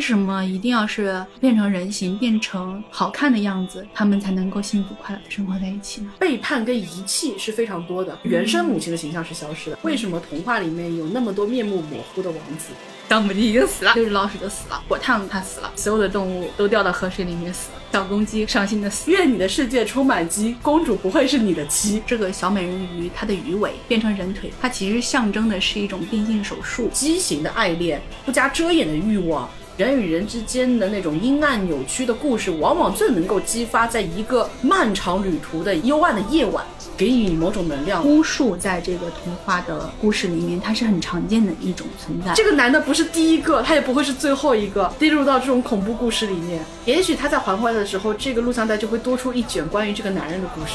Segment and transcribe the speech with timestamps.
[0.00, 6.10] 为什么一定要是变成人形、变成好看的样子，他们才能够幸福快乐的生活在一起呢？
[6.18, 9.78] 背叛跟遗弃是非常多的，原生母亲的形象是消失的。
[9.82, 12.68] 为什么童话里面有那么多面目模糊的王子？
[13.10, 19.10] 小母鸡已经死了，六只老鼠都死了，火烫它死了，所有的动物都掉到河水里面死了，小公鸡伤心的死。
[19.10, 22.02] 愿你的世界充满鸡，公主不会是你的妻。
[22.06, 29.46] 这个小美人鱼，它的鱼尾变成人腿，它其实象征的是一种变性手术，畸形的爱恋，不加遮掩的欲望。
[29.80, 36.62] 人与人之间的那种阴暗扭曲的故事，往往最能够激发在一个漫长旅途的幽暗的夜晚，
[36.98, 38.06] 给予你某种能量。
[38.06, 42.34] 巫术在这个童话的故事里面，它是很常见的一种存在。
[42.34, 46.62] 这个男的不是第一个，他也不会是最后一个跌入到这种恐怖故事里面。
[46.84, 50.74] 也许他在还回来的时候，这个录像带就会多出一卷关于这个男人的故事。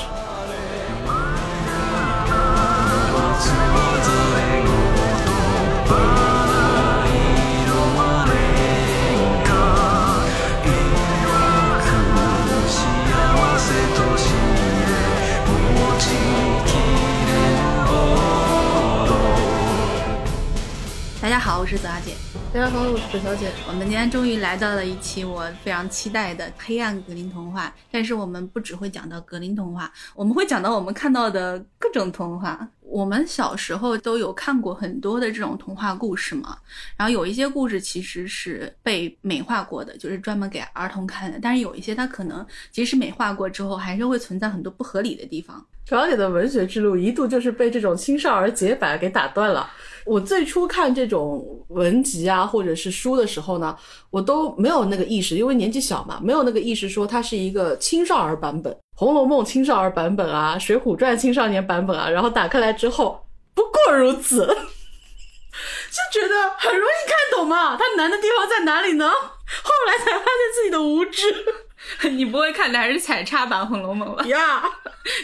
[21.36, 22.14] 家好，我是泽阿姐。
[22.54, 23.52] 大家好，我是左小姐。
[23.68, 27.76] 我们今天终于来到了一期我非常期待的黑暗格林童话。
[27.92, 32.66] 但是我们不只会讲到格林童话，我们会讲到我们看到的各种童话。
[32.88, 36.58] 我们小时候都有看过很多的这种童话故事嘛，
[36.96, 41.40] 然后有一些故事其实是被美化过的，就是专门给儿童看的。
[41.42, 45.66] 但是有一些它可能即使美化过之后，还是会存在很多不合理的地方。
[45.86, 49.70] 小姐的文学之路一度就是被这种青少儿洁白给打断了。
[50.04, 53.78] 我最初看这种文集啊，或者是书的时候呢，
[54.10, 62.10] 我都没有那个意识，因为年纪小嘛，没有那个意识说它是一个青少儿版本，《红楼梦》青少儿版本啊，《水浒传》青少年版本啊。
[62.10, 67.76] 然后打开来之后，不过如此， 就觉得很容易看懂嘛。
[67.76, 69.10] 它难的地方在哪里呢？
[69.10, 71.24] 后来才发现自己的无知。
[72.10, 74.24] 你不会看的还是彩插版《红楼梦》吧？
[74.26, 74.64] 呀，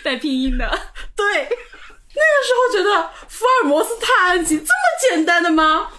[0.03, 0.67] 带拼音的，
[1.15, 1.25] 对。
[2.13, 4.69] 那个时候觉得福尔摩斯探案集这么
[5.09, 5.89] 简单的吗？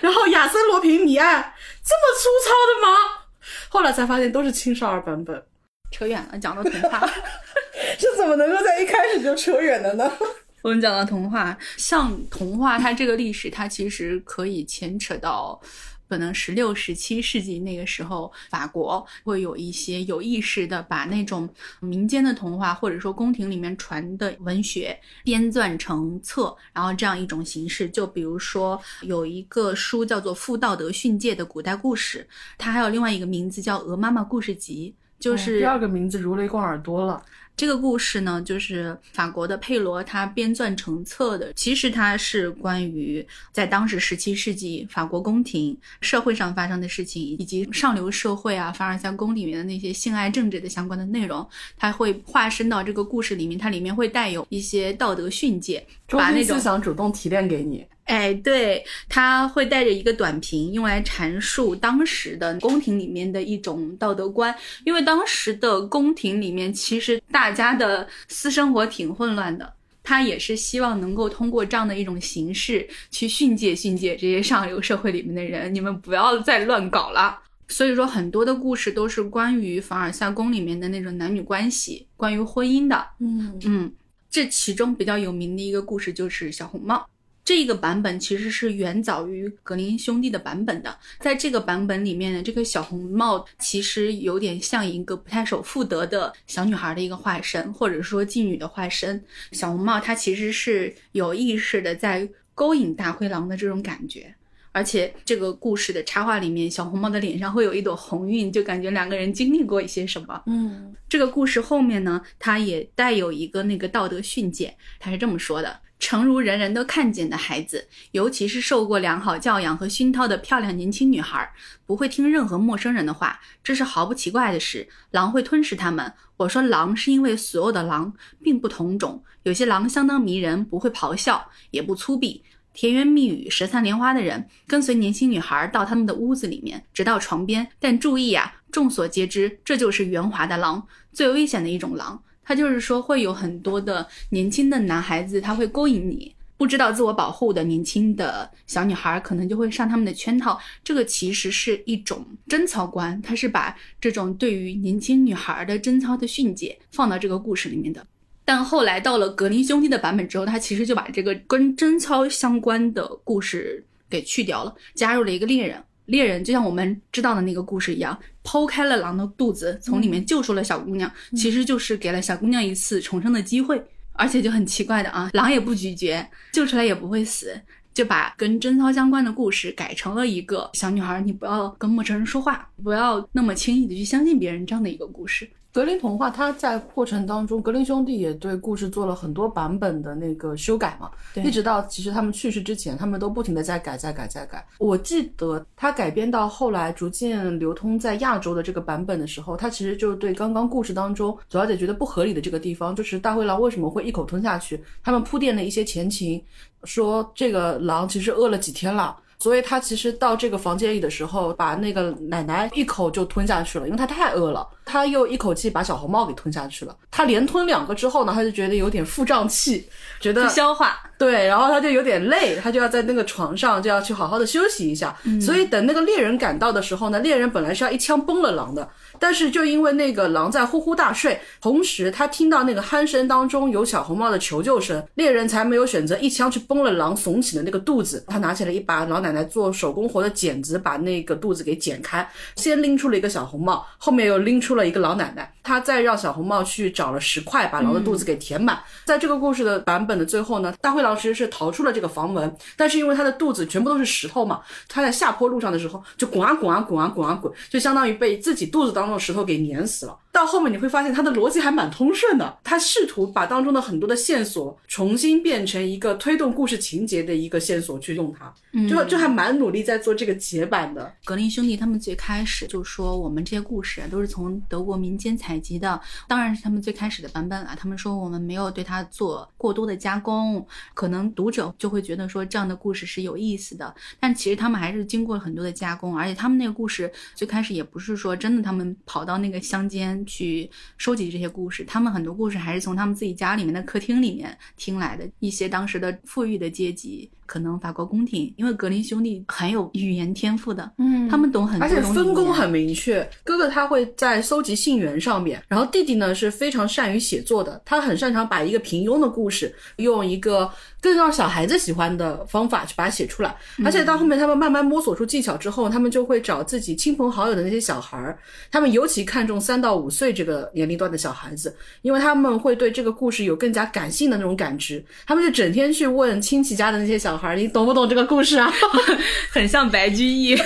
[0.00, 3.24] 然后亚森罗平谜案这么粗糙的吗？
[3.70, 5.42] 后来才发现都是青少儿版本。
[5.90, 7.00] 扯远了，讲到童话，
[7.98, 10.10] 这怎么能够在一开始就扯远了呢？
[10.62, 15.60] 我们讲到童话，像童话，它这个历史，它其实可以牵扯到。
[16.08, 21.46] 可能十六、十七世纪那个时候，法国会有一些有意识的把那种
[21.80, 27.86] 民间的童话，或者说宫廷里面传的文学编撰成册，然后这样一种形式。
[27.90, 32.26] 就比如说有一个书叫做《傅道德训诫的古代故事》，
[32.56, 37.22] 它还有另外一个名字叫《鹅妈妈故事集》，就是第二个名字如雷贯耳多了。
[37.56, 41.52] 这个故事呢，就是法国的佩罗他编撰成册的。
[41.54, 51.44] 其实它是关于在当时十七世纪法国宫廷社会上发生的事情，以及上流社会啊凡尔赛宫里面的那些性爱政治的相关的内容，
[51.76, 53.58] 它会化身到这个故事里面。
[53.58, 57.84] 它里面会带有一些道德训诫，把那种思想主动提炼给你。
[58.08, 64.54] 哎，对，他会带着一个短评，用来阐述当时的宫廷里面的一种道德观。
[64.84, 69.74] 因为当时的宫廷里面，其实大家的私生活挺混乱的。
[70.02, 77.38] 他也是希望能够通过这样的一种形式去训诫训诫这些上流社会里面的人，你们不要再乱搞了。
[77.68, 83.06] 所以说，很多的故事都是关于凡尔赛宫里面的那种男女关系，关于婚姻的。
[83.20, 83.92] 嗯嗯，
[84.30, 87.06] 这其中比较有名的一个故事就是小红帽。
[87.48, 90.94] 这个版本其实是远早于格林兄弟的版本的。
[91.18, 99.24] 在这个版本里面呢，这个小红帽其实有点像一个不太守妇德的小女孩的一个化身，或者说妓女的化身。
[99.52, 104.34] 小红帽她其实是有意识的在勾引大灰狼的这种感觉，
[104.72, 110.42] 而且这个故事的插画里面，小红帽的脸上会有一朵红晕，就感觉两个人经历过一些什么。
[110.44, 115.80] 嗯，这个故事后面呢，它也带有一个那个道德训诫，它是这么说的。
[115.98, 121.52] 诚如人人都看见的孩子，尤其是受过良好教养和熏陶的漂亮年轻女孩，
[121.84, 124.88] 不会听任何陌生人的话，这是毫不奇怪的事。
[125.10, 126.12] 狼会吞噬他们。
[126.36, 137.68] 我说狼是因为所有的狼并不同种，有些狼相当迷人，不会咆哮，也不粗鄙，甜言蜜语、舌灿莲花的人，跟随年轻女孩到他们的屋子里面，直到床边。
[137.80, 142.22] 但注意啊，众所皆知，这就是圆滑的狼，最危险的一种狼。
[142.48, 150.58] 他就是说，会有很多的年轻的男孩子，他会勾引你，不知道自我保护的年轻的小女孩，可能就会上他们的圈套。
[150.82, 158.06] 这个其实是一种贞操观，他是把这种对于年轻女孩的贞操的训诫放到这个故事里面的。
[158.46, 165.84] 但后来到了格林兄弟的版本之后，他其实就把这个跟贞操相关的故事给去掉了，加入了一个猎人。
[166.08, 173.82] 猎人就像我们知道的那个故事一样，剖开了狼的肚子，从里面救出了小姑娘，其实就是给了小姑娘一次重生的机会。
[174.20, 177.56] 而且就很奇怪的啊，狼也不咀嚼，救出来也不会死，
[177.94, 185.48] 就把跟贞操相关的故事改成了一个小女孩，你不要跟陌生人说话，不要那么轻易的去相信别人这样的一个故事。
[185.78, 194.66] 格林童话，它在过程当中，格林兄弟也对故事做了很多版本的那个修改嘛，一直到其实他们去世之前，他们都不停的在改、在改、在改。
[194.78, 206.42] 我记得他改编到后来逐渐流通在亚洲的这个版本的时候，他其实就对刚刚故事当中左小姐觉得不合理的这个地方，就是大灰狼为什么会一口吞下去，他们铺垫的一些前情，
[206.82, 209.16] 说这个狼其实饿了几天了。
[209.38, 214.66] 所以他其实到这个房间里的时候，把那个奶奶一口就吞下去了，因为他太饿了。
[214.84, 216.96] 他又一口气把小红帽给吞下去了。
[217.10, 219.88] 他连吞两个之后呢，他就觉得有点腹胀气，
[220.18, 225.14] 觉得消化对，然后他就有点累，他就要在那个床上就要去好好的休息一下。
[225.40, 228.88] 所以等那个猎人赶到的时候呢，猎人本来是要一枪崩了狼的。
[229.20, 238.24] 但是就因为那个狼在呼呼大睡，同时他听到那个鼾声当中有小红帽的求救声，猎人才没有选择一枪去崩了狼耸起的那个肚子。
[238.28, 245.52] 他拿起了一把老奶奶做手工活的剪子，把那个肚子给剪开，先拎出了一个小红帽，后面又拎出了一个老奶奶。
[245.68, 248.82] 他再让小红帽去找了石块，把狼的肚子给填满。
[249.04, 260.16] 在这个故事的版本的最后呢，大灰狼其实是逃出了这个房门，但是因为他的肚子全部都是石头嘛，他在下坡路上的时候就滚啊滚啊滚啊滚啊滚，就相当于被自己肚子当中的石头给碾死了。
[260.38, 268.54] 到后面你会发现他的逻辑还蛮通顺的，他试图把当中的很多的线索重新变成一个推动故事情节的一个线索去用它，
[268.88, 271.12] 就就还蛮努力在做这个解版的。
[271.24, 277.74] 格林兄弟他们最开始就说我们这些故事都是从德国民间采集的，当然是他们最开始的版本了。
[277.76, 280.64] 他们说我们没有对它做过多的加工，
[280.94, 290.24] 可能读者就会觉得说这样的故事是有意思的，但其实他们还是经过了很多的加工，而且他们那个故事最开始也不是说真的，他们跑到那个乡间。
[290.28, 295.28] 去收集这些故事，他们很多故事还是从他们自己家里面的客厅里面听来的。
[295.40, 303.28] 一些当时的富裕的阶级，可能法国宫廷，因为格林兄弟很有语言天赋的，嗯，他们懂很多，而且分工很明确。
[303.42, 310.70] 哥哥他会在搜集信源上面，然后弟弟呢是非常善于写作的，他很擅长把一个平庸的故事用一个。
[311.00, 313.54] 更让小孩子喜欢的方法去把它写出来，
[313.84, 318.36] 而且到后面他们慢慢摸索出技巧之后，他们就会找自己亲朋好友的那些小孩儿，
[318.68, 321.72] 他们尤其看重三到五岁这个年龄段的小孩子，
[322.02, 328.70] 因为他们会对这个故事有更加感性的那种感知，他们就整天去问亲戚家的那些小孩儿，你懂不懂这个故事啊？
[329.50, 330.56] 很像白居易，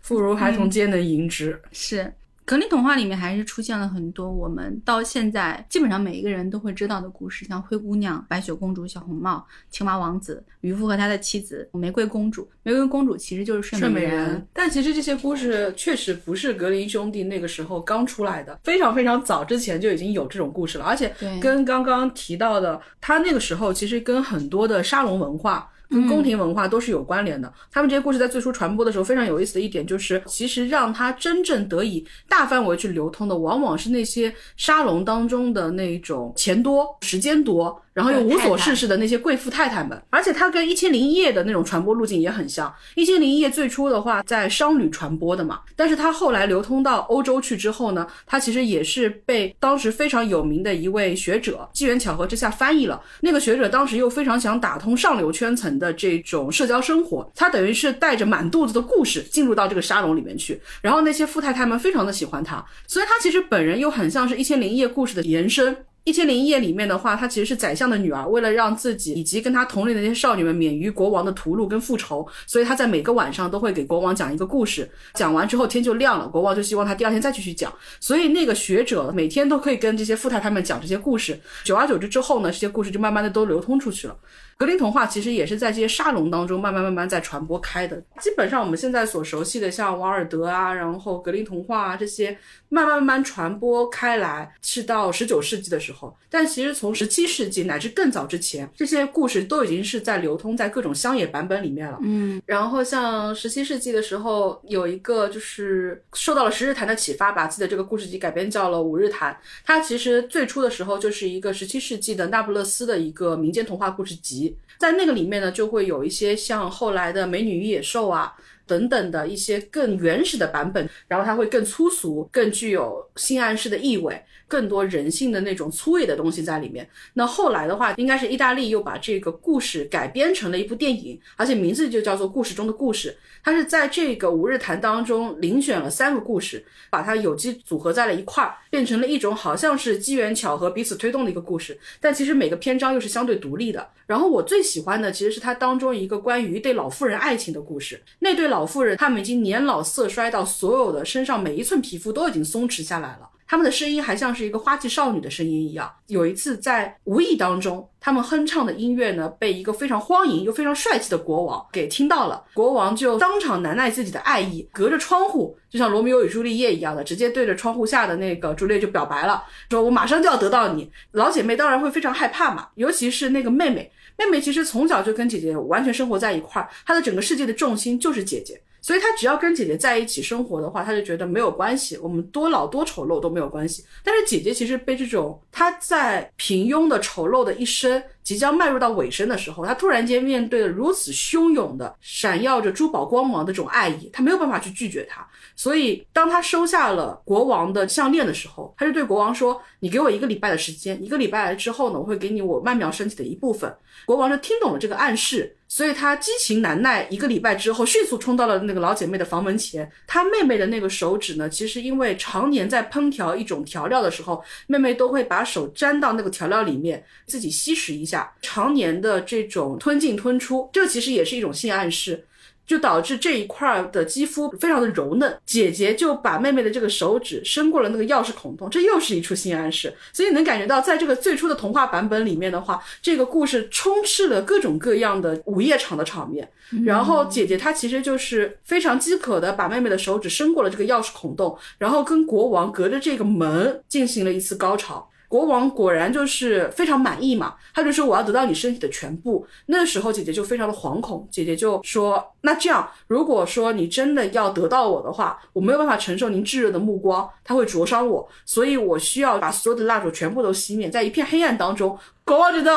[0.00, 2.14] 妇孺孩童皆能吟之，是。
[2.44, 12.48] 格林童话里面还是出现了很多我们到现在基本上每一个人都会知道的故事，像灰姑娘、白雪公主、小红帽、青蛙王子、渔夫和他的妻子、玫瑰公主。
[12.62, 14.46] 玫瑰公主其实就是睡美人。
[14.52, 20.84] 但其实这些故事确实不是格林兄弟那个时候刚出来的，非常非常早之前就已经有这种故事了。
[20.84, 25.68] 而且跟刚刚提到的，他那个时候其实跟很多的沙龙文化。
[25.88, 27.52] 跟宫廷文化都是有关联的。
[27.70, 37.82] 他们这些故事在最初传播的时候，非常有意思的一点就是，其实让它真正得以大范围去流通的，往往是那些沙龙当中的那种钱多、时间多。
[37.96, 42.68] 然后又无所事事的那些贵妇太太们，而且它跟《一千零一夜》的那种传播路径也很像。
[42.94, 53.00] 《一千零一夜》最初的话在商旅传播的嘛，但是它后来流通到欧洲去之后呢，它其实也是被当时非常有名的一位学者机缘巧合之下翻译了。
[53.22, 65.74] 那个学者当时又非常想打通上流圈层的这种社交生活，他等于是带着满肚子的故事进入到这个沙龙里面去，然后那些富太太们非常的喜欢他，所以他其实本人又很像是一千零一夜故事的延伸。
[66.06, 74.88] 一千零一夜里面的话，她其实是宰相的女儿，为了让自己以及跟她同龄的那些少女们免于国王的屠戮跟复仇，所以她在每个晚上都会给国王讲一个故事。
[75.14, 77.74] 讲完之后天就亮了，国王就希望他第二天再继续讲。
[77.98, 81.40] 所以那个学者每天都可以跟这些富太太们讲这些故事。
[81.64, 84.16] 久而久之之后呢，这些故事就慢慢的都流通出去了。
[84.58, 88.02] 格林童话其实也是在这些沙龙当中慢慢慢慢在传播开的。
[88.20, 92.30] 基本上我们现在所熟悉的像瓦尔德啊，然后格林童话啊这些，
[92.70, 96.16] 慢慢慢慢传播开来是到十九世纪的时候。
[96.30, 101.98] 但其实从十七世纪乃至更早之前，这些故事都已经是在流通在各种乡野版本里面了。
[102.02, 109.38] 嗯，然后像十七世纪的时候，有一个就是受到了十日谈的启发，把自己的这个故事集改编叫了五日谈。
[109.66, 114.45] 它其实最初的时候就是一个十七世纪的那不勒斯的一个民间童话故事集。
[114.78, 118.34] 在那个里面呢，就会有一些像后来的《美女与野兽》啊，
[118.66, 124.22] 等等的一些更原始的版本，然后它会更粗俗，更具有性暗示的意味。
[124.48, 126.88] 更多人性的那种粗野的东西在里面。
[127.14, 133.10] 那后来的话，应该是意大利又把这个故事改编成了一部电影，而且名字就叫做《故事中的故事》。
[133.42, 141.78] 它是在这个五日谈当中遴选了三个故事，把它有机组合在了一块儿，变成了一种好像是机缘巧合彼此推动的一个故事。
[142.00, 143.88] 但其实每个篇章又是相对独立的。
[144.06, 148.00] 然后我最喜欢的其实是它当中一个关于一对老妇人爱情的故事。
[148.20, 153.28] 那对老妇人，他们已经年老色衰到所有的身上每一寸皮肤都已经松弛下来了。
[153.48, 155.90] 他们的声音还像是一个花季少女的声音一样。
[156.08, 162.44] 有一次在无意当中，他们哼唱的音乐呢，被一个非常荒淫又非常帅气的国王给听到了。
[162.54, 170.90] 国王就当场难耐自己的爱意，隔着窗户，就像罗密欧与朱丽叶一样的，直接对着窗户下的那个朱丽叶就表白了，说我马上就要得到你。
[171.12, 173.90] 老姐妹当然会非常害怕嘛，尤其是那个妹妹。
[174.18, 178.58] 妹妹其实从小就跟姐姐完全生活在一块儿，她的整个世界的重心就是姐姐。
[178.86, 183.84] 所以他只要跟姐姐在一起生活的话，他就觉得没有关系，我们多老多丑陋都没有关系。
[184.04, 195.26] 但是姐姐其实被这种她在平庸的丑陋的一生即将迈入到尾声的时候，她突然间面对了如此汹涌的、闪耀着珠宝光芒的这种爱意，她没有办法去拒绝他。
[195.56, 203.74] 所以当他收下了国王的项链的时候，他就对国王说：“你给我一个礼拜的时间，一个礼拜之后呢，我会给你我曼妙身体的一部分。”
[204.06, 205.56] 国王就听懂了这个暗示。
[205.76, 209.92] 所以他激情难耐，一个礼拜之后迅速冲到了那个老姐妹的房门前。
[210.06, 218.32] 他妹妹的那个手指呢，其实因为常年在烹调一种调料的时候，妹妹都会把手粘到那个调料里面，自己吸食一下。
[218.40, 222.24] 常年的这种吞进吞出，这其实也是一种性暗示。
[222.66, 229.94] 就导致这一块的肌肤非常的柔嫩，姐姐就把妹妹的这个手指伸过了那个钥匙孔洞，这又是一处性暗示。
[230.12, 236.50] 所以能感觉到，在这个最初的童话版本里面的话，这个故事充斥了各种各样的午夜场的场面。
[236.84, 245.08] 然后姐姐她其实就是非常饥渴的把妹妹的手指伸过了这个钥匙孔洞，然后跟国王隔着这个门进行了一次高潮。
[245.28, 249.46] 国王果然就是非常满意嘛，他就说我要得到你身体的全部。
[249.66, 262.72] 那时候姐姐就非常的惶恐，姐姐就说：“那这样，如果说你真的要得到我的话，我没有办法承受您炙热的目光，它会灼伤我，所以我需要把所有的蜡烛全部都熄灭，在一片黑暗当中。”国王觉得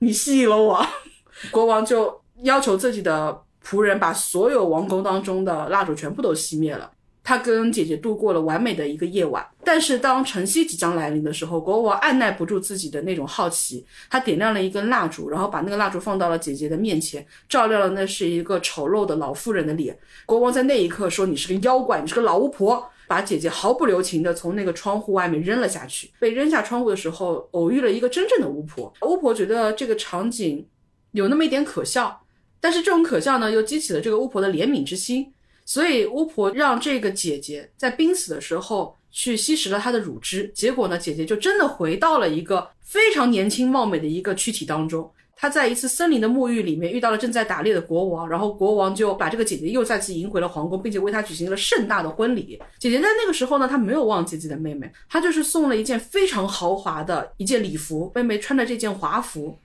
[0.00, 0.86] 你吸引了我，
[1.50, 6.90] 国王就要求自己的仆人把所有王宫当中的蜡烛全部都熄灭了。
[7.22, 19.96] 他跟姐姐度过了完美的一个夜晚，但是当晨曦即将来临的时候，国王按耐不住自己的那种好奇，他点亮了一根蜡烛，然后把那个蜡烛放到了姐姐的面前，照亮了那是一个丑陋的老妇人的脸。
[20.26, 26.08] 国王在那一刻说：“你是个妖怪，你是个老巫婆。”把姐姐毫不留情的从那个窗户外面扔了下去。
[26.20, 28.92] 被扔下窗户的时候，偶遇了一个真正的巫婆。
[29.02, 30.64] 巫婆觉得这个场景
[31.10, 32.22] 有那么一点可笑，
[32.60, 35.32] 但是这种可笑呢，又激起了这个巫婆的怜悯之心。
[35.70, 45.08] 所以巫婆让这个姐姐在濒死的时候去吸食了她的乳汁，结果呢，姐姐就真的回到了一个非常年轻貌美的一个躯体当中。
[45.36, 52.60] 她在一次森林的沐浴里面遇到了正在打猎的国王，然后国王就把这个姐姐又再次迎回了皇宫，并且为她举行了盛大的婚礼。
[52.80, 59.56] 姐姐在那个时候呢，她没有忘记自己的妹妹，她就是送了一件非常豪华的一件礼服，妹妹穿着这件华服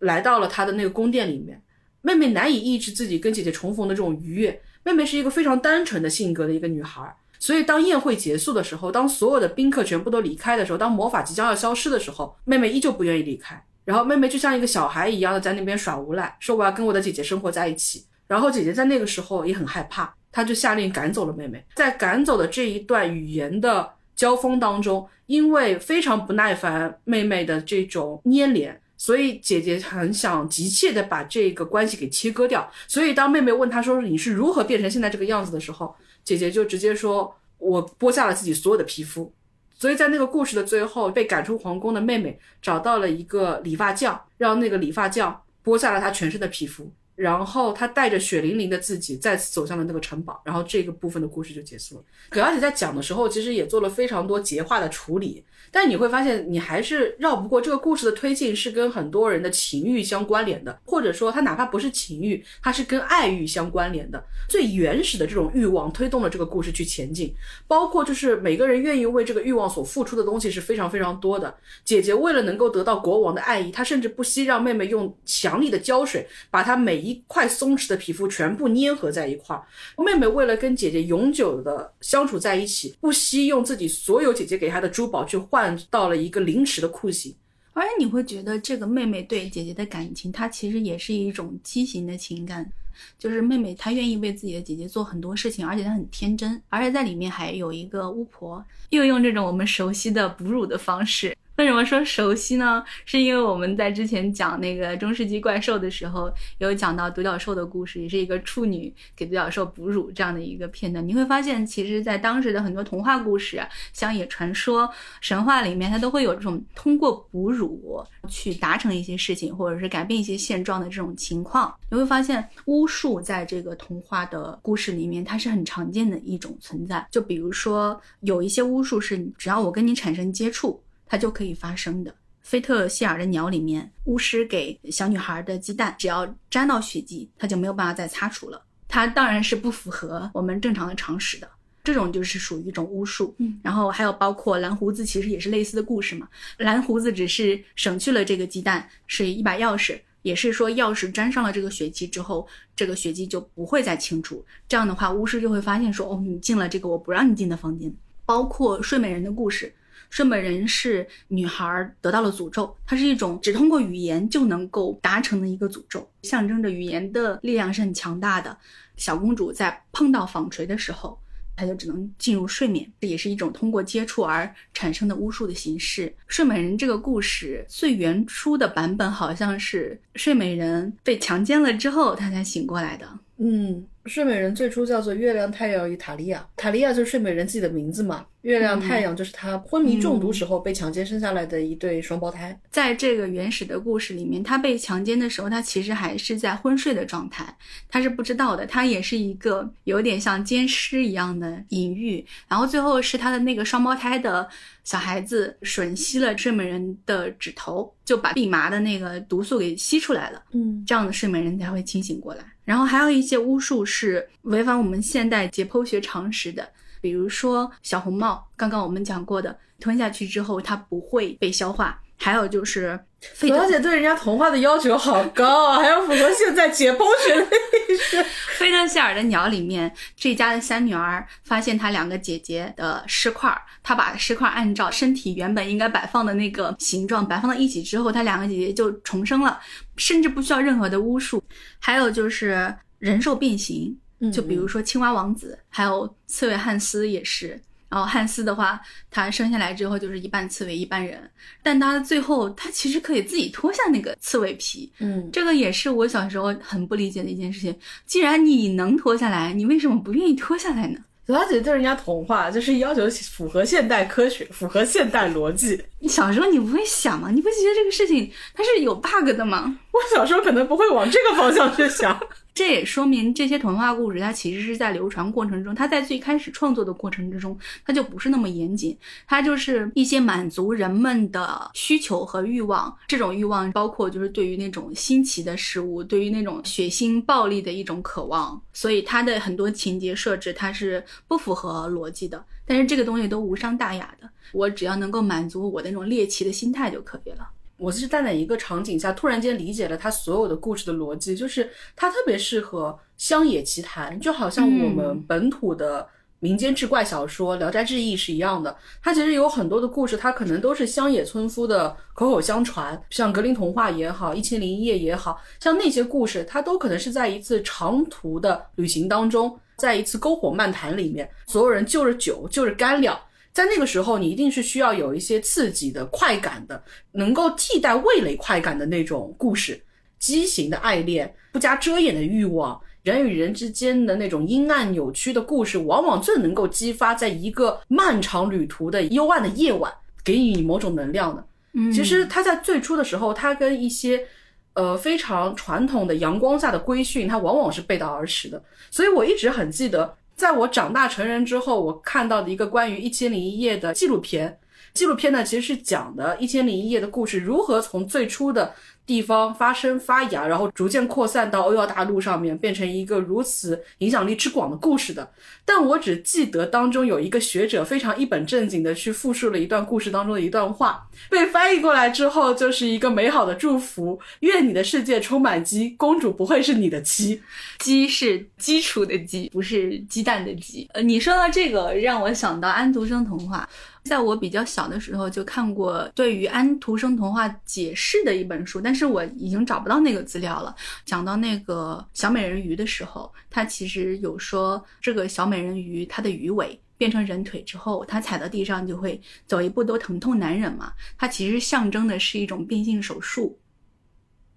[0.00, 1.62] 来到了她的那个宫殿里面，
[2.00, 4.60] 妹妹难以抑制自己跟姐姐重逢的这种愉悦。
[4.84, 13.62] 妹妹是一个非常单纯的性格的一个女孩，所以当宴会结束的时候，当所有的宾客全部都离开的时候，当魔法即将要消失的时候，妹妹依旧不愿意离开。
[13.84, 18.04] 然后妹妹就像一个小孩一样的在那边耍无赖，说我要跟我的姐姐生活在一起。
[18.28, 21.64] 然后姐姐在那个时候也很害怕，她就下令赶走了妹妹。
[21.74, 28.80] 在赶走的这一段语言的交锋当中，因为非常不耐烦妹妹的这种粘连。
[29.02, 32.70] 所以姐姐很想急切的把这个关系给切割掉。
[32.86, 35.92] 所以当妹妹问她说你是如何变成现在这个样子的时候，
[36.22, 39.32] 姐姐就直接说：“我剥下了自己所有的皮肤。”
[39.76, 52.04] 所以在那个故事的最后，被赶出皇宫的妹妹找到了一个理发匠，让那个理发匠剥下了她全身的皮肤，然后她带着血淋淋的自己再次走向了那个城堡，然后这个部分的故事就结束了。
[52.28, 55.44] 葛小姐在讲的时候，其实也做了非常多节化的处理。
[55.70, 64.22] 但你会发现，你还是绕不过这个故事的推进，是跟很多人的情欲相关联的，或者说它哪怕不是情欲，它是跟爱欲相关联的。
[64.48, 67.32] 最原始的这种欲望推动了这个故事去前进，
[67.66, 71.54] 包括就是每个人愿意为这个欲望所付出的东西是非常非常多的。
[71.84, 79.62] 姐姐为了能够得到国王的爱意，她甚至不惜让妹妹用强力的胶水把她每一一块松弛的皮肤全部粘合在一块儿。
[80.02, 85.72] 妹妹为了跟姐姐永久的相处在一起，不惜用自己所有姐姐给她的珠宝去换。
[85.90, 87.34] 到了一个临时的酷刑，
[87.72, 92.70] 而且你会觉得这个妹妹对姐姐的感情，她其实也是一种畸形的情感。
[93.18, 101.36] 就是妹妹她愿意为自己的姐姐做很多事情，而且她很天真，而且在里面还有一个巫婆，又用这种我们熟悉的哺乳的方式。
[101.62, 102.82] 为什么说熟悉呢？
[103.04, 106.28] 是因为我们在之前讲那个中世纪怪兽的时候，
[106.58, 111.06] 有讲到独角兽的故事，也是一个处女给独角兽哺乳这样的一个片段。
[111.06, 121.72] 你会发现，其实，在当时的很多童话故事、乡野传说、神话里面，它都会有这种通过哺乳去达成一些事情，或者是改变一些现状的这种情况。
[121.90, 127.06] 你会发现，巫术在这个童话的故事里面，它是很常见的一种存在。
[127.08, 130.82] 就比如说，有一些巫术是，只要我跟你产生接触。
[131.12, 132.14] 它就可以发生的。
[132.40, 138.62] 菲特希尔的鸟里面，巫师给小女孩的鸡蛋，只要沾到血迹，它就没有办法再擦除了。
[138.88, 141.46] 它当然是不符合我们正常的常识的。
[141.84, 143.34] 这种就是属于一种巫术。
[143.36, 146.26] 嗯，然后还有包括蓝胡子，其实也是类似的故事嘛。
[146.56, 154.42] 蓝胡子只是省去了这个鸡蛋，是一把钥匙，也是说钥匙沾上了这个血迹之后，这个血迹就不会再清除。
[154.66, 157.94] 这样的话，巫师就会发现说，哦，你进了这个我不让你进的房间。
[158.24, 159.70] 包括睡美人的故事。
[160.12, 168.54] 睡美人是女孩得到了诅咒，它是一种只通过语言就能够达成的一个诅咒，象征着语言的力量是很强大的。
[168.98, 171.18] 小公主在碰到纺锤的时候，
[171.56, 176.14] 她就只能进入睡眠，这也是一种通过接触而产生的巫术的形式。
[176.28, 183.08] 睡美人这个故事最原初的版本好像是睡美人被强奸了之后，她才醒过来的。
[183.38, 183.86] 嗯。
[184.06, 188.26] 睡美人最初叫做月亮太阳与塔利亚，塔利亚就是睡美人自己的名字嘛。
[188.42, 192.58] 月亮太阳就是她昏迷中毒时候被强奸生下来的一对双胞胎。
[192.72, 197.56] 在这个原始的故事里面，她被强奸的时候，她其实还是在昏睡的状态，
[197.88, 198.66] 她是不知道的。
[198.66, 202.26] 她也是一个有点像奸尸一样的隐喻。
[202.48, 204.48] 然后最后是她的那个双胞胎的
[204.82, 210.42] 小孩子吮吸了睡美人的指头，就把蓖麻的那个毒素给吸出来了。
[210.50, 212.42] 嗯，这样的睡美人才会清醒过来。
[212.64, 216.66] 然后还有一些巫术是违反我们现代解剖学常识的，
[217.02, 222.00] 比如说小红帽，刚刚我们讲过的，吞下去之后它不会被消化。
[222.16, 222.96] 还有就是，
[223.34, 228.24] 小姐对人家童话的要求好高啊，还要符合现在解剖学的意识。
[228.56, 233.52] 菲特希尔的鸟里面，这家的三女儿发现她两个姐姐的尸块，
[233.82, 239.58] 她把尸块按照身体原本应该摆放的那个形状摆放到一起之后，她两个姐姐就重生了，
[239.96, 241.42] 甚至不需要任何的巫术。
[241.80, 243.98] 还有就是人兽变形，
[244.32, 247.60] 就比如说青蛙王子，还有刺猬汉斯也是。
[247.88, 251.28] 然后汉斯的话，他生下来之后就是一半刺猬一半人，
[251.62, 257.76] 但他最后他其实可以自己脱下那个刺猬皮，嗯，这个也是我小时候很不理解的一件事情。
[258.06, 261.00] 既然你能脱下来，你为什么不愿意脱下来呢？
[261.28, 265.80] 小姐对人家童话就是要求符合现代科学，符合现代逻辑。
[266.00, 267.30] 你 小时候你不会想吗？
[267.30, 269.78] 你不觉得这个事情它是有 bug 的吗？
[269.92, 272.18] 我小时候可能不会往这个方向去想。
[272.54, 282.94] 这也说明这些童话故事，它其实是在流传过程中，它在最开始创作的过程之中，它就不是那么严谨，它就是一些满足人们的需求和欲望。
[283.08, 288.60] 这种欲望包括就是对于那种新奇的事物，对于那种血腥暴力的一种渴望。
[288.74, 292.44] 所以它的很多情节设置，它是不符合逻辑的。
[292.66, 297.48] 但是这个东西都无伤大雅的，我只要能够满足我的那种猎奇的心态就可以了。
[297.76, 306.06] 我是在哪一个场景下突然间理解了他所有的故事的逻辑，就是它特别适合乡野奇谈，就好像我们本土的
[306.38, 308.76] 民间志怪小说《聊斋志异》是一样的。
[309.02, 323.18] 它其实有很多的故事，它可能都是乡野村夫的口口相传，像格林童话也好，《一千零一夜》也好像那些故事，它都可能是在一次长途的旅行当中，在一次篝火漫谈里面，所有人就着酒，就着干粮。
[323.52, 329.78] 在那个时候，你一定是需要有一些刺激的、快感的，能够替代味蕾快感的那种故事，
[330.18, 339.92] 畸形的爱恋、不加遮掩的欲望、人与人之间的那种阴暗扭曲的故事，往往最能够激发在一个漫长旅途的幽暗的夜晚，
[340.24, 341.46] 给予你某种能量的。
[341.74, 344.26] 嗯，其实他在最初的时候，他跟一些
[344.72, 348.62] 呃非常传统的阳光下的规训，他往往是背道而驰的。
[348.90, 350.16] 所以我一直很记得。
[350.42, 354.58] 在我长大成人之后，我看到的一个关于《一千零一夜》的纪录片。
[354.94, 358.74] 纪录片呢，其实是讲的《一千零一夜》的故事如何从最初的
[359.06, 365.28] 地方发生发芽，然后逐渐扩散到欧亚大陆上面，变成一个如此影响力之广的故事的。
[365.64, 377.42] 但我只记得当中有一个学者非常一本正经的去复述了一段故事当中的一段话，被翻译过来之后就是一个美好的祝福：愿你的世界充满鸡，公主不会是你的妻。
[377.78, 380.88] 鸡是基础的鸡，不是鸡蛋的鸡。
[380.92, 383.68] 呃，你说到这个，让我想到安徒生童话。
[384.04, 390.74] 在我比较小的时候就看过对于安徒生童话解释的一本书，但是我已经找不到那个资料了。
[391.04, 400.92] 讲到那个小美人鱼的时候，它其实有说这个小美人鱼它的鱼尾变成人腿之后，它踩到地上就会走一步都疼痛难忍嘛。
[401.16, 403.58] 它其实象征的是一种变性手术。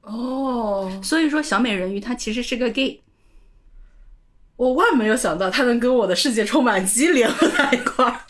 [0.01, 3.01] 哦，所以说小美人鱼它其实是个 gay。
[4.55, 8.21] 我万没有想到它能跟我的世界充满鸡联合在一块儿。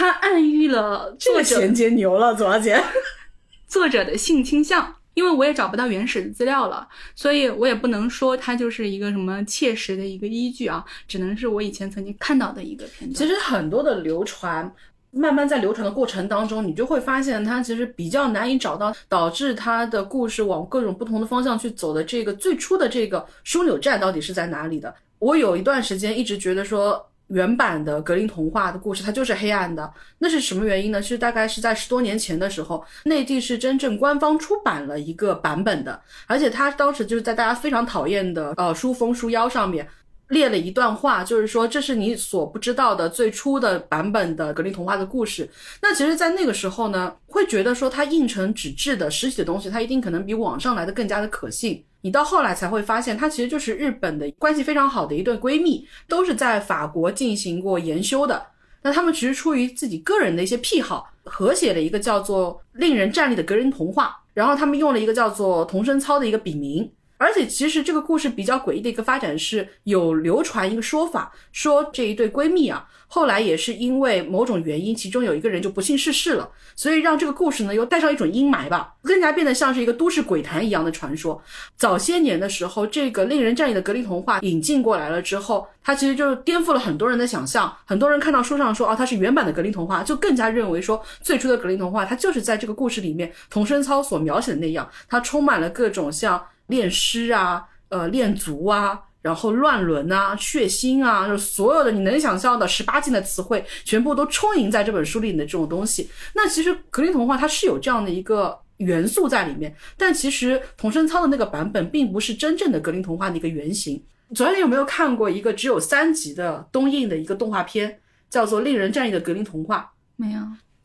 [0.00, 2.82] 它暗喻了这个衔接牛了，左小姐。
[3.68, 13.14] 作者的性倾向，因为我也找不到原始的资料了，所以我也不能说它就是一个什么切实的一个依据啊，只能是我以前曾经看到的一个片段。
[13.14, 14.74] 其实很多的流传，
[15.10, 24.94] 慢慢在流传的过程当中，你就会发现它其实比较难以找到导致它的故事往各种不同的方向去走的这个最初的这个枢纽站到底是在哪里的。
[25.18, 27.06] 我有一段时间一直觉得说。
[27.30, 29.92] 原版的格林童话的故事，它就是黑暗的。
[30.18, 31.00] 那是什么原因呢？
[31.00, 39.88] 是大概是在十多年前的时候，内地是真正官方出版了一个版本的，而且它当时就是在大家非常讨厌的呃书封书腰上面
[40.30, 45.48] 列了一段话，就是说这是你所不知道的最初的版本的格林童话的故事。
[45.82, 51.84] 那其实，在那个时候呢，会觉得说它印成纸质的实体的东西，它一定可能比网上来的更加的可信。
[52.00, 58.42] 你到后来才会发现，它其实就是日本的关系非常好的一对闺蜜，都是在法国进行过研修的。
[58.82, 66.90] 那他们其实出于自己个人的一些癖好，合写了一个叫做《令人站立的格林童话》，然后他们用了一个叫做童声操的一个笔名。
[67.20, 72.88] 而且其实这个故事比较诡异的一个发展是，有流传一个说法，说这一对闺蜜啊。
[73.12, 81.42] 后来也是因为某种原因，其中有一个人就不幸逝世了，所以让这个故事呢又带上一种阴霾吧，更加变得像是一个都市鬼谈一样的传说。
[81.76, 87.76] 早些年的时候，这个令人战栗的格林童话引进过来了之后，它其实就颠覆了很多人的想象。
[87.84, 98.98] 很多人看到书上说哦，它是原版的格林童话，就更加认为说最初的格林童话它就是在这个故事里面童声操所描写的那样，它充满了各种像恋尸啊、呃恋足啊。
[99.22, 106.08] 然后乱伦啊，血腥啊，就所有的你能想象的十八禁的词汇，全部都充盈在这本书里的这种东西。
[106.32, 114.02] 那其实格林童话它是有这样的一个元素在里面，但其实童声操的那个版本并不是真正的格林童话的一个原型。
[114.34, 119.92] 昨天有没有看过一个只有三集的东映的一个动画片，叫做《令人战役的格林童话》？
[120.16, 120.40] 没有，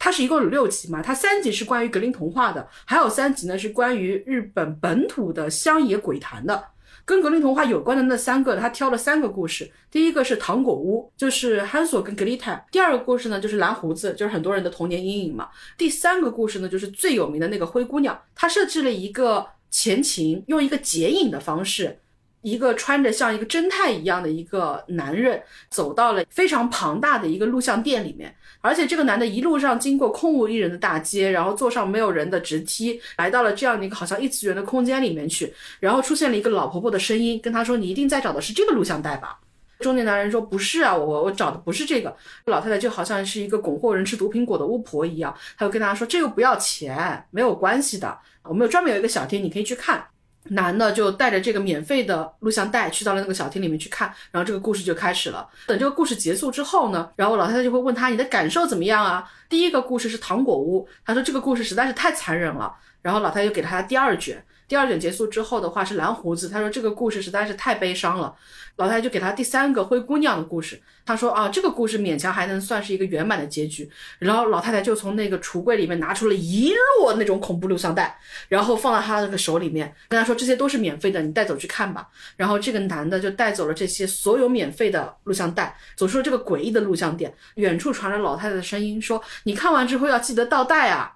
[0.05, 6.63] 它是一共有六集嘛，它三集是关于格林童话的，还有三集呢是关于日本本土的乡野鬼谈的。
[7.03, 9.67] 跟格林童话有关的那三个，他挑了三个故事。
[9.89, 12.63] 第一个是糖果屋，就是汉索跟格丽泰。
[12.71, 15.49] 第二个故事呢，就是蓝胡子，就是很多人的童年阴影嘛。
[15.75, 18.15] 第三个故事呢，就是最有名的那个灰姑娘。
[18.35, 21.97] 他设置了一个前情，用一个剪影的方式。
[22.41, 25.41] 一个穿着像一个侦探一样的一个男人
[25.71, 28.35] 走到了非常庞大的一个录像店里面，
[28.65, 39.39] 而且这个男的一路上经过空无一人的大街，然后坐上没有人的直梯，来到了这样的一个好像异次元的空间里面去，然后出现了一个老婆婆的声音跟他说：“你一定在找的是这个录像带吧？”
[39.79, 42.15] 中年男人说：“不是啊，我我找的不是这个。”
[42.47, 50.03] 老太太就好像是一个拱货人吃毒苹果的巫婆一样，他就跟大家说：“这个不要钱，没有关系的，我们有专门有一个小厅，你可以去看。”
[50.49, 55.47] 男的就带着这个免费的录像带去到了那个小厅里面去看，然后这个故事就开始了。
[55.65, 59.29] 等这个故事结束之后呢，然后老太太就会问他你的感受怎么样啊？
[59.49, 62.75] 第一个故事是糖果屋，他说这个故事实在是太残忍了。
[63.01, 68.35] 然后老太太就给了他第二卷，第二卷结束之后的话是蓝胡子，他说这个故事实在是太悲伤了。
[68.77, 73.89] 老太太就给他第三个灰姑娘的故事，他说啊，这个故事勉强还能算是一个圆满的结局。
[74.19, 82.09] 然后老太太就从那个橱柜里面拿出了一摞那种恐怖录像带，然后放到他那个手里面，跟他说这些都是免费的，你带走去看吧。
[82.35, 87.33] 然后这个男的就带走了这些所有免费的录像带，走出了这个诡异的录像店。
[87.55, 91.13] 远处传来老太太的声音说：“你看完之后要记得倒带啊。”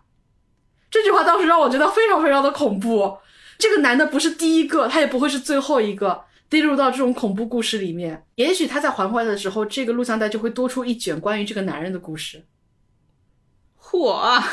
[0.90, 3.18] 这句话当时让我觉得非常非常的恐怖。
[3.60, 6.24] 这个男的不是第一个，他也不会是最后一个。
[6.50, 12.44] 跌入到这种恐怖故事里面，也许他在还回来的时候，这个录像带就会多出一卷关于这个男人的故事。
[13.80, 14.44] 嚯！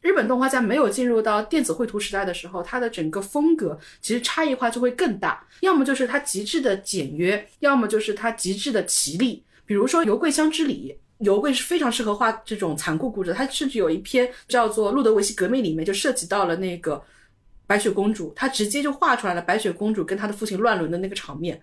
[0.00, 9.42] 日本动画在没有进入到电子绘图时代的时候，它的整个风格其实差异化就会更大，要么就是它极致的简约，要么就是它极致的奇丽。
[9.66, 17.02] 比如说《油桂香之礼》，油桂是非常适合画这种残酷故事，它甚至有一篇叫做《路德维希革命》里面就涉及到了那个。
[17.66, 21.60] 白雪公主，她直接就画出来了白雪公主跟她的父亲乱伦的那个场面。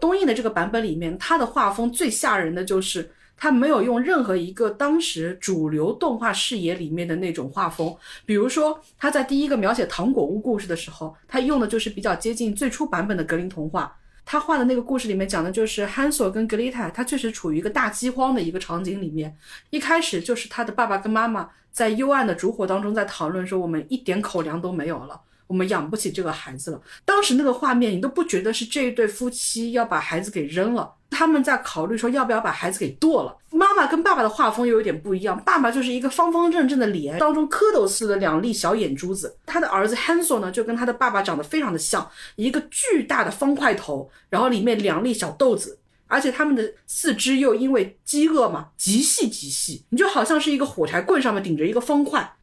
[0.00, 7.94] 东映的这个版本里面，它的画风最吓人的就是她没有用任何一个当时主流动画视野里面的那种画风。
[8.26, 13.96] 比如说，他在第一个描写糖果屋故事的时候，他用的就是比较接近最初版本的格林童话。
[14.26, 19.36] 他画的那个故事里面讲的就是汉索跟格丽塔，他确实处于一个大饥荒的一个场景里面。
[19.70, 25.20] 一开始就是他的爸爸跟妈妈在幽暗的烛火当中在讨论说，我们一点口粮都没有了。
[25.46, 26.80] 我们养不起这个孩子了。
[27.04, 33.36] 当时那个画面，你都不觉得是这一对夫妻要把孩子给扔了，他们在考虑说要不要把孩子给剁了。
[33.50, 39.36] 妈妈跟爸爸的画风又有点不一样，爸爸就是一个方方正正的脸，当中蝌蚪似的两粒小眼珠子。
[39.46, 45.78] 他的儿子 Hansel 呢，就跟他的爸爸长得非常的像，一个巨大的方块头，然后里面两粒小豆子，
[46.08, 52.34] 而且他们的四肢又因为饥饿嘛，极细极细，你就好像是一个火柴棍上面顶着一个方块。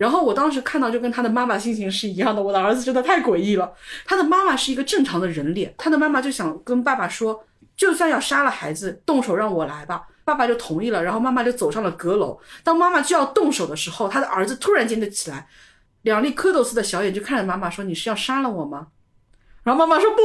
[0.00, 3.70] 然后我当时看到就跟他的妈妈心情是一样的，我的儿子真的太诡异了。
[4.06, 7.44] 他的妈妈是一个正常的人脸，他的妈妈就想跟爸爸说，
[7.76, 10.08] 就算要杀了孩子，动手让我来吧。
[10.24, 12.40] 爸爸就同意了，然后妈妈就走上了阁楼。
[12.64, 15.46] 当妈妈就要动手的时候，他的儿子突然间就起来，
[16.00, 18.86] 两粒蝌蚪似的小眼就看着妈妈说：“你是要杀了我吗？”
[19.64, 20.22] 然后妈妈说：“不不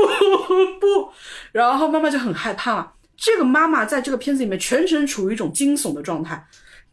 [0.00, 1.12] 不不不不。”
[1.52, 2.94] 然后妈妈就很害怕。
[3.18, 6.42] 这个妈妈在这个片子里面全程处于一种惊悚的状态。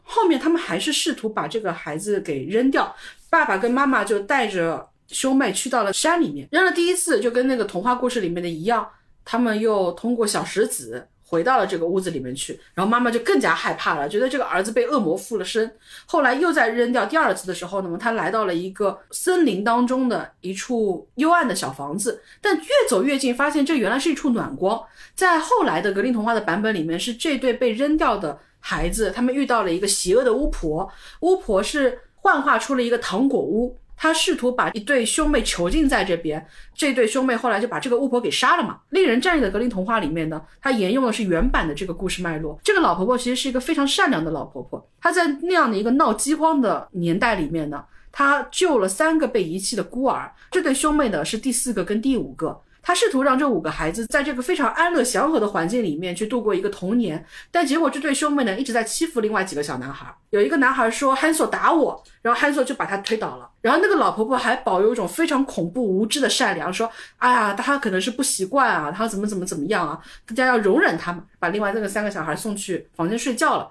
[0.09, 2.95] 后面他们还是试图把这个孩子给扔掉，
[3.29, 8.87] 爸爸跟妈妈就带着兄妹去到了山里面，扔了第一次就跟那个童话故事里面的一样，
[9.25, 15.69] 他们又通过小石子回到了这个屋子里面去，然后妈妈就更加害怕了，觉得这个儿子被恶魔附了身。
[16.05, 24.81] 后来又在扔掉第二次的时候，那么他来到了一个森林当中的一处幽暗的小房子，但越走越近，发现这原来是一处暖光。
[25.15, 28.39] 在后来的格林童话的版本里面，是这对被扔掉的。
[28.69, 38.81] 孩子，他们遇到了一个邪恶的巫婆，巫婆是幻化出了一个糖果屋，她试图把一对兄妹囚禁在这边，这对兄妹后来就把这个巫婆给杀了嘛。
[38.89, 42.59] 令人战栗的格林童话里面呢，它沿用的是原版的这个故事脉络。
[42.61, 52.61] 这个老婆婆其实是一个非常善良的老婆婆，她在那样的一个闹饥荒的年代里面呢，她救了三个被遗弃的孤儿，这对兄妹呢是第四个跟第五个。
[52.87, 60.07] 他试图让这五个孩子在这个非常安乐祥和的环境里面去度过一个童年，但结果这对兄妹呢一直在欺负另外几个小男孩。
[60.29, 63.49] 有一个男孩说：“汉索打我。”然后汉索就把他推倒了。
[63.59, 73.69] 然后那个老婆婆还保有一种非常恐怖无知的善良，说：“哎呀，他可能是不习惯啊，他怎么怎么怎么样啊，大家要容忍他嘛。”把另外那个三个小孩送去房间睡觉了。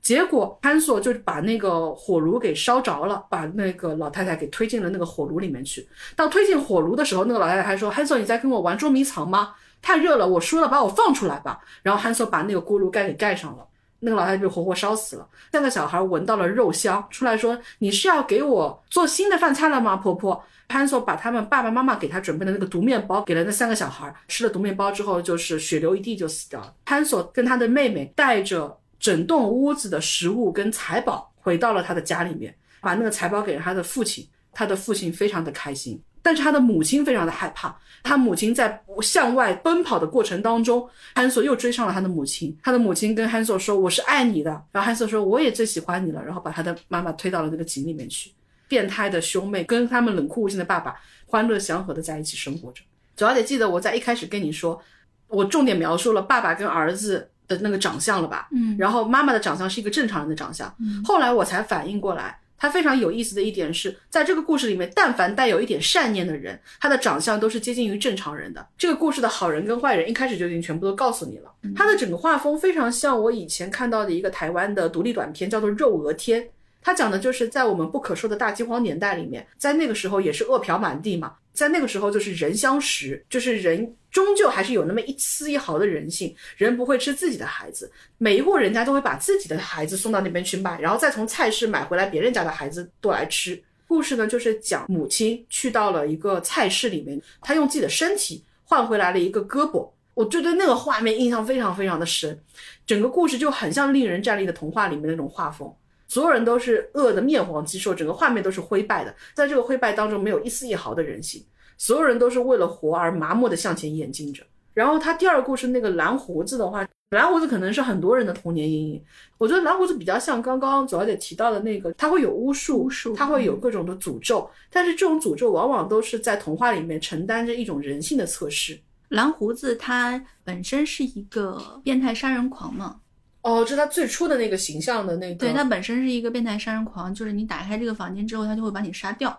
[0.00, 5.86] 结果潘索就把那个火炉给烧着了，把那个老太太给推进了那个火炉里面去。
[6.16, 9.54] 到推进火炉的时候，那个老太太还说：“潘索，你在跟我玩捉迷藏吗？
[9.82, 13.66] 太热了，我输了，把我放出来吧。”然后潘索把那个锅炉盖给盖上了，
[14.00, 15.28] 那个老太太就活活烧死了。
[15.52, 26.72] 三个小孩闻到了肉香，出来说：“你是要给我做新的饭菜了吗，婆婆？”潘索把他们爸爸妈妈给他准备的那个毒面包给了那三个小孩，吃了毒面包之后，就是血流一地就死掉了。
[26.84, 28.78] 潘索跟他的妹妹带着。
[28.98, 34.26] 整栋屋子的食物跟财宝回到了他的家里面，把那个财宝给了他的父亲。
[34.50, 37.78] 他的父亲非常的开心，但是他的母亲非常的害怕。
[38.02, 42.56] 他母亲在向外奔跑的过程当中，汉索又追上了他的母亲。
[42.60, 48.32] 他的母亲跟汉索说：“我是爱你的。”然后汉索说：“我也最喜欢你了。”然后把他的妈妈推到了那个井里面去。
[48.66, 52.82] 变态的兄妹跟他们冷酷无情的爸爸欢乐祥和的在一起生活着。
[53.14, 54.82] 主要得记得我在一开始跟你说，
[55.28, 57.30] 我重点描述了爸爸跟儿子。
[57.48, 68.64] 的那个长相了吧，嗯，然后妈妈的长相是一个正常人的长相，嗯，后来我才反应过来，他非常有意思的一点是在这个故事里面，但凡带有一点善念的人，他的长相都是接近于正常人的。
[68.76, 76.42] 这个故事的好人跟坏人一开始就已经全部都告诉你了，他的整个画风非常像我以前看到的一个台湾的独立短片，叫做《肉鹅天》，
[76.82, 81.32] 他讲的就是在我们不可说的大饥荒年代里面，在那个时候也是饿殍满地嘛。
[81.58, 93.60] 在那个时候，就是人相食，就是人终究还是有那么一丝一毫的人性，人不会吃自己的孩子，每一户人家都会把自己的孩子送到那边去卖，然后再从菜市买回来别人家的孩子剁来吃。
[93.88, 102.38] 故事呢，就是讲母亲去到了一个菜市里面，她用自己的身体换回来了一个胳膊，我就对那个画面印象非常非常的深，
[102.86, 105.74] 整个故事就很像令人站立的童话里面那种画风。
[106.08, 111.44] 所有人都是饿得面黄肌瘦，整个画面都是灰败的，在这个灰败当中没有一丝一毫的人性，
[111.76, 114.42] 所有人都是为了活而麻木的向前演进着。
[114.72, 119.04] 然后他第二个故事那个蓝胡子的话，蓝胡子可能是很多人的童年阴影。
[119.36, 128.78] 我觉得蓝胡子比较像刚刚左小姐提到的那个，他会有巫术，他会有各种的诅咒，但是这种诅咒往往都是在童话里面承担着一种人性的测试。
[129.08, 133.00] 蓝胡子他本身是一个变态杀人狂嘛。
[133.42, 135.38] 哦，这是他最初的那个形象的那个。
[135.38, 139.38] 对他本身是一个变态杀人狂，就是你打开这个房间之后，他就会把你杀掉。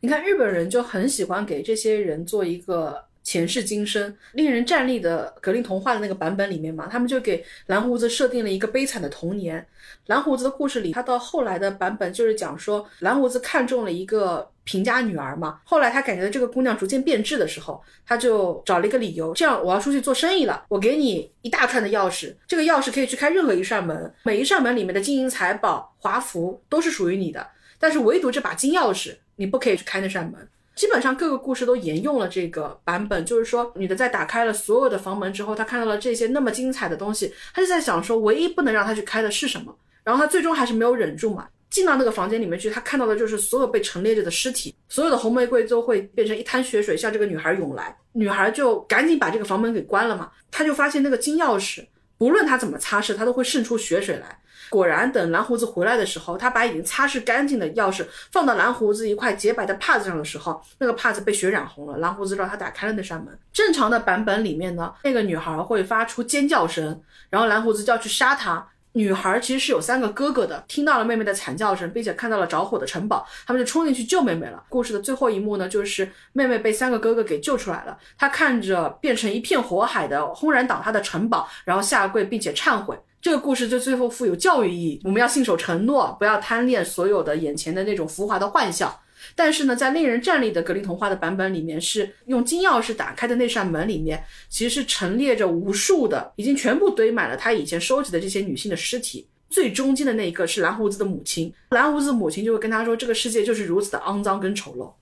[0.00, 4.16] 你看日本人就很喜欢给这些人做一个前世今生。
[4.34, 9.66] 令人站立的格林童话的那个版本里面嘛，他们就给蓝胡子设定了一个悲惨的童年。
[10.06, 27.44] 蓝胡子的故事里，他到后来的版本就是讲说，蓝胡子看中了一个贫家女儿嘛，后来他感觉到这个姑娘逐渐变质的时候，他就找了一个理由，这样我要出去做生意了，我给你一大串的钥匙，这个钥匙可以去开任何一扇门，每一扇门里面的金银财宝、华服都是属于你的，
[27.80, 30.48] 但是唯独这把金钥匙，你不可以去开那扇门。
[30.76, 39.74] 基本上各个故事都沿用了这个版本，就是说女的在打开了所有的房门之后，她看到了这些那么精彩的东西，她就在想说，唯一不能让她去开的是什么？
[40.04, 51.86] 然后她最终还是没有忍住嘛，进到那个房间里面去，她看到的就是所有被陈列着的尸体，所有的红玫瑰都会变成一滩血水向这个女孩涌来，女孩就赶紧把这个房门给关了嘛，她就发现那个金钥匙，
[52.18, 54.38] 不论她怎么擦拭，它都会渗出血水来。
[54.68, 61.98] 果然，等蓝胡子回来的时候，他把已经擦拭干净的钥匙放到蓝胡子一块洁白的帕子上的时候，那个帕子被血染红了。
[61.98, 63.38] 蓝胡子让他打开了那扇门。
[63.52, 67.00] 正常的版本里面呢，那个女孩会发出尖叫声，
[67.30, 68.66] 然后蓝胡子就要去杀她。
[68.92, 74.62] 女孩其实是有三个哥哥的，听到了妹妹的惨叫声，并且看到了着火的城堡，他们就冲进去救妹妹了。
[74.70, 77.98] 故事的最后一幕呢，就是妹妹被三个哥哥给救出来了。
[78.16, 82.98] 她看着变成一片火海的轰然倒塌的城堡，然后下跪并且忏悔。
[83.26, 89.00] 这个故事就最后富有教育意义，我们要信守承诺，不要贪恋所有的眼前的那种浮华的幻象。
[89.34, 99.26] 但是呢，在令人站立的格林童话的版本里面，是用金钥匙打开的那扇门里面，其实是陈列着无数的，已经全部堆满了他以前收集的这些女性的尸体。
[99.50, 104.92] 最中间的那一个是蓝胡子的母亲，蓝胡子母亲就会跟他说，这个世界就是如此的肮脏跟丑陋。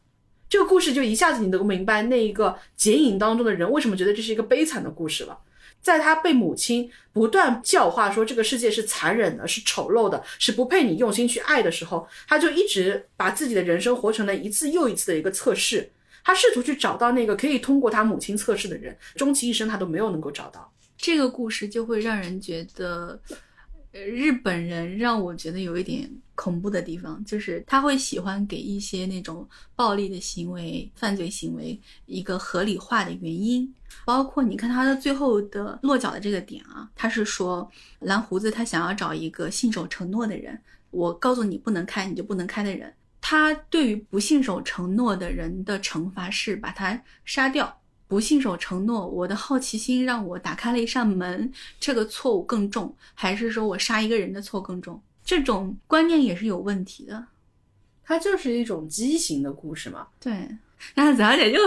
[0.48, 5.38] 这个故事就一下子你能够明白那一个剪影当中的人为什么觉得这是一个悲惨的故事了。
[5.84, 15.92] 在他被母亲不断教化说这个世界是残忍的，是丑陋的，是不配你用心去爱的时候，他就一直把自己的人生活成了一次又一次的一个测试。
[16.24, 20.72] 他试图去找到那个可以通过他母亲测试的人，终其一生他都没有能够找到。
[20.96, 23.20] 这个故事就会让人觉得。
[23.96, 26.10] 呃，日本人让我觉得有一点
[26.44, 33.74] 恐怖的地方，就是他会喜欢给一些那种暴力的行为、犯罪行为一个合理化的原因。
[34.04, 37.66] 包括你看他的最后的落脚的这个点啊，他是说
[38.00, 42.92] 蓝胡子他想要找一个信守承诺的人，我告诉你不能开，你就不能开的人。
[43.22, 47.80] 他对于不信守承诺的人的惩罚是把他杀掉。
[48.06, 55.00] 不信守承诺，我的好奇心让我打开了一扇门，这个错误更重，还是说我杀一个人的错更重？
[55.24, 57.24] 这种观念也是有问题的。
[58.04, 60.06] 它就是一种畸形的故事嘛？
[60.20, 60.46] 对，
[60.94, 61.58] 那早姐就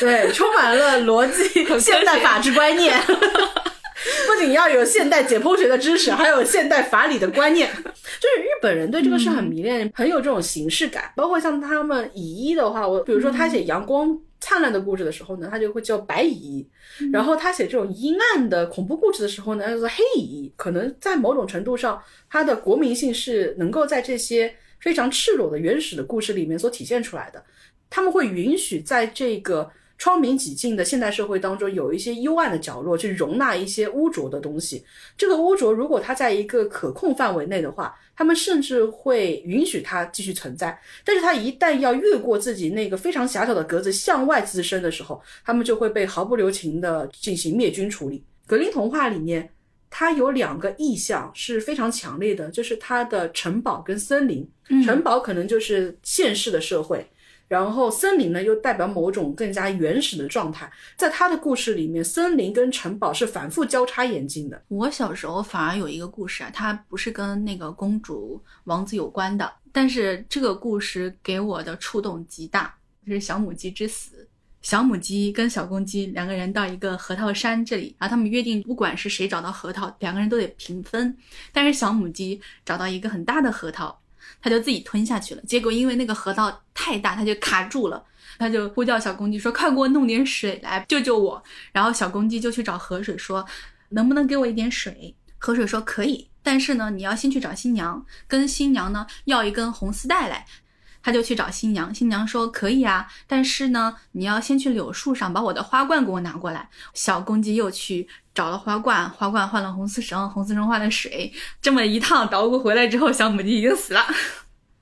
[0.00, 7.70] 对， 充满了逻辑、现代法治观念， 不仅要有现代解剖学的知识，还有现代法理的观念。
[7.74, 11.10] 就是日本人对这个是很迷恋，很有这种形式感。
[11.16, 14.18] 包括像他们乙一的话，我比如说他写阳光。
[14.48, 16.64] 灿烂的故事的时候呢，他就会叫白蚁；
[17.12, 20.50] 然后他写这种阴暗的恐怖故事的时候呢，叫做黑蚁。
[20.56, 27.44] 可能在某种程度上，他的国民性是能够在这些非常赤裸的原始的故事里面所体现出来的。
[27.90, 29.70] 他们会允许在这个。
[30.00, 34.84] 窗明几净的现代社会当中，有一些幽暗的角落，去容纳一些污浊的东西。
[35.16, 40.76] 这个污浊，如果它在一个可控范围内的话，他们甚至会允许它继续存在。
[41.04, 48.24] 但是，它一旦要越过自己那个非常狭小的格子向外滋生的时候，他们就会被毫不留情的进行灭菌处理。
[48.44, 49.48] 格林童话里面，
[49.88, 54.50] 它有两个意象是非常强烈的，就是它的城堡跟森林。
[54.84, 57.08] 城堡可能就是现世的社会。
[57.48, 60.70] 然后森林呢，又代表某种更加原始的状态。
[60.96, 64.62] 在他的故事里面，森林跟城堡是反复交叉演进的。
[64.68, 72.74] 我小时候反而有一个故事啊，它不是跟那个公主王子有关的，但是这个故事给我的触动极大，
[73.06, 74.28] 就是小母鸡之死。
[74.60, 81.16] 小母鸡跟小公鸡两个人到一个核桃山这里，然后他们约定，不管是谁找到核桃，两个人都得平分。
[81.52, 83.98] 但是小母鸡找到一个很大的核桃。
[84.40, 88.04] 他就自己吞下去了，结果因为那个河道太大，他就卡住了。
[88.38, 93.44] 他就呼叫小公鸡说：“快给我弄点水来救救我。”然后小公鸡就去找河水说
[93.90, 100.46] ：“能不能给我一点水？”河水说：“可以，但是呢，你要先去找新娘，跟新娘呢要一根红丝带来。”
[101.08, 106.68] 他就去找新娘，新娘说可以啊，但是呢，你要先去柳树上把我的花冠给我拿过来。
[106.92, 114.04] 小公鸡又去找了花冠，花冠换了红丝绳，红丝绳换了水，这么一趟捣鼓回来之后，小母鸡已经死了，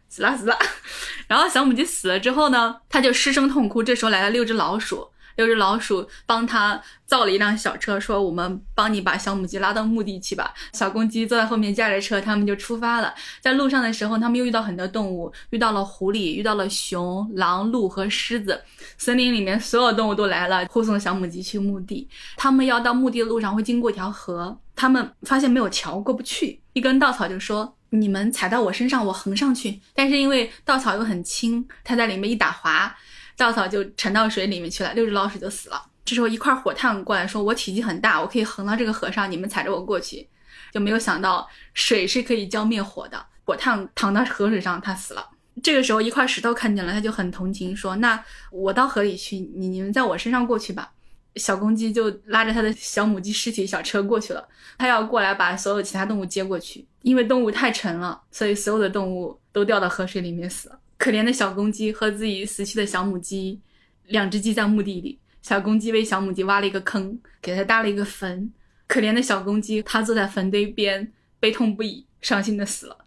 [0.08, 0.58] 死了死了。
[1.28, 3.80] 然后小母鸡死了之后呢，它就失声痛哭。
[3.80, 10.52] 这时候来了六只老鼠，六只老鼠帮他造了一辆小车，说我们帮你把小母鸡拉到墓地去吧。
[10.72, 13.14] 小公鸡坐在后面驾着车，他们就出发了。
[13.40, 18.60] 在路上的时候，他们又遇到很多动物，遇到了狐狸，遇到了熊、狼、鹿和狮子。
[18.98, 22.08] 森林里面所有动物都来了，护送小母鸡去墓地。
[22.36, 32.96] 他们要到墓地的路上会经过一条河，他们发现没有桥过不去，一根稻草就说：“你们踩到我身上，我横上去。”但是因为稻草又很轻，它在里面一打滑。
[33.36, 35.82] 稻草就沉到水里面去了，六只老鼠就死了。
[36.04, 40.28] 这时候一块火炭过来说：“我体积很大，我可以横到这个河上，你们踩着我过去。”
[40.72, 45.26] 就没有想到水是可以浇灭火的，火炭淌到河水上，它死了。
[45.62, 50.92] 这个时候一块石头看见了，他就很同情，说：“那我到河里去，你你们在我身上过去吧。”
[51.36, 54.46] 小公鸡就拉着他的小母鸡尸体小车过去了，
[54.78, 60.78] 他要过来把所有其他动物接过去，因为动物太沉了，所以所有的动物都掉到河水里面死了。
[60.98, 63.60] 可怜的小公鸡和自己死去的小母鸡，
[64.06, 65.18] 两只鸡在墓地里。
[65.42, 68.52] 小公鸡为小母鸡挖了一个坑，给它搭了一个坟。
[68.88, 73.04] 可怜的小公鸡，它坐在坟堆边，悲痛不已，伤心的死了。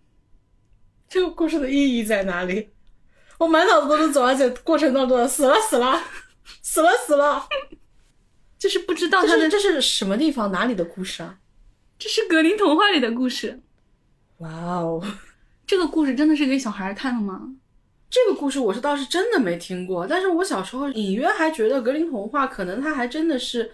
[1.08, 2.70] 这个故事的意义在哪里？
[3.40, 6.02] 我满脑子都是走，而且过程当中死了死了，
[6.62, 7.48] 死了死了，
[8.60, 11.40] 就是不知道它的这是什么地方哪里的故事啊？
[11.98, 13.62] 这是格林童话里的故事。
[14.38, 15.04] 哇哦，
[15.66, 17.56] 这个故事真的是给小孩看的吗？
[18.10, 23.70] 这个故事我是倒是真的没听过，但是我小时候隐约还觉得格林童话可能它还真的是，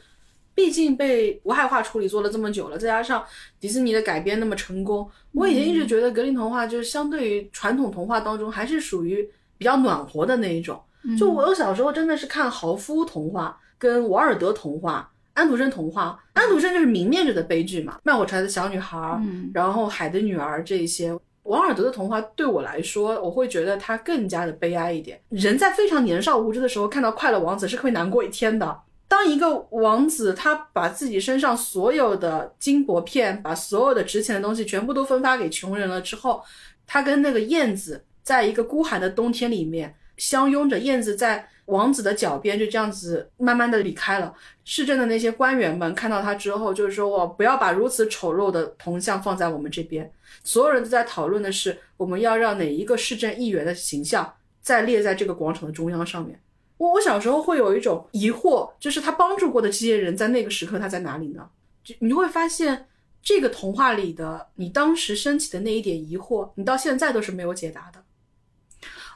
[0.53, 3.23] 毕竟被无害化处理做了这么久了，再加上
[3.61, 9.25] 迪士尼的改编那么成功，我以前一直觉得格林童话就是相对于传统童话当中还是属于
[9.57, 10.81] 比较暖和的那一种。
[11.17, 19.21] 就我小时候真的是看豪夫童话、跟瓦尔德童话、安徒生童话，安徒生就是明面着的悲剧嘛，卖火柴的小女孩，
[19.53, 21.17] 然后海的女儿这一些。
[21.45, 25.19] 王尔德的童话对我来说，我会觉得它更加的悲哀一点。
[25.29, 28.81] 人在非常年少无知的时候看到快乐王子是会难过一天的。
[29.07, 36.43] 当一个王子他把自己身上所有的金箔片，把所有的值钱的东西全部都分发给穷人了之后，
[36.87, 44.33] 他跟那个燕子在一个孤寒的冬天里面相拥着，燕子在王子的脚边就这样子慢慢的离开了。
[44.63, 50.11] 市政的那些官员们看到他之后，就是说我不要把如此丑陋的铜像放在我们这边。
[50.43, 56.39] 所有人都在讨论的是，我们要让哪一个市政议员的形象再列在这个广场的中央上面。
[56.77, 61.49] 我我小时候会有一种疑惑，就是他帮助过的这些人在那个时刻他在哪里呢？
[61.83, 62.87] 就你会发现，
[63.23, 68.03] 这个童话里的你当时升起的那一点疑惑，你到现在都是没有解答的。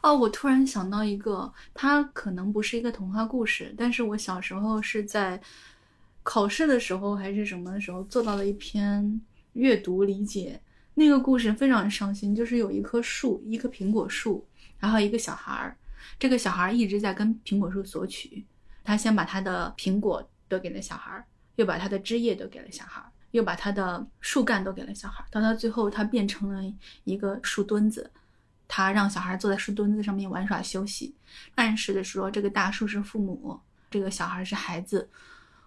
[0.02, 5.40] 哦，我突然想到一个，它可能不是一个童话故事，但是我小时候是在
[6.24, 9.20] 考试的时候还是什么的时候做到了一篇
[9.54, 10.60] 阅读理解。
[10.94, 14.46] 那个故事非常伤心，就是有一棵树，一棵苹果树，
[14.80, 15.76] 然后一个小孩儿，
[16.18, 18.46] 这个小孩儿一直在跟苹果树索取，
[18.84, 21.26] 他先把他的苹果都给了小孩儿，
[21.56, 26.62] 又把他的枝叶都给了小孩儿，又把他的树干都给了小孩儿，到他最后他变成了
[27.06, 28.12] 一个树墩子，
[28.70, 31.14] 他让小孩坐在树墩子上面玩耍休息，
[31.56, 33.60] 暗示的说这个大树是父母，
[33.92, 35.10] 这个小孩是孩子，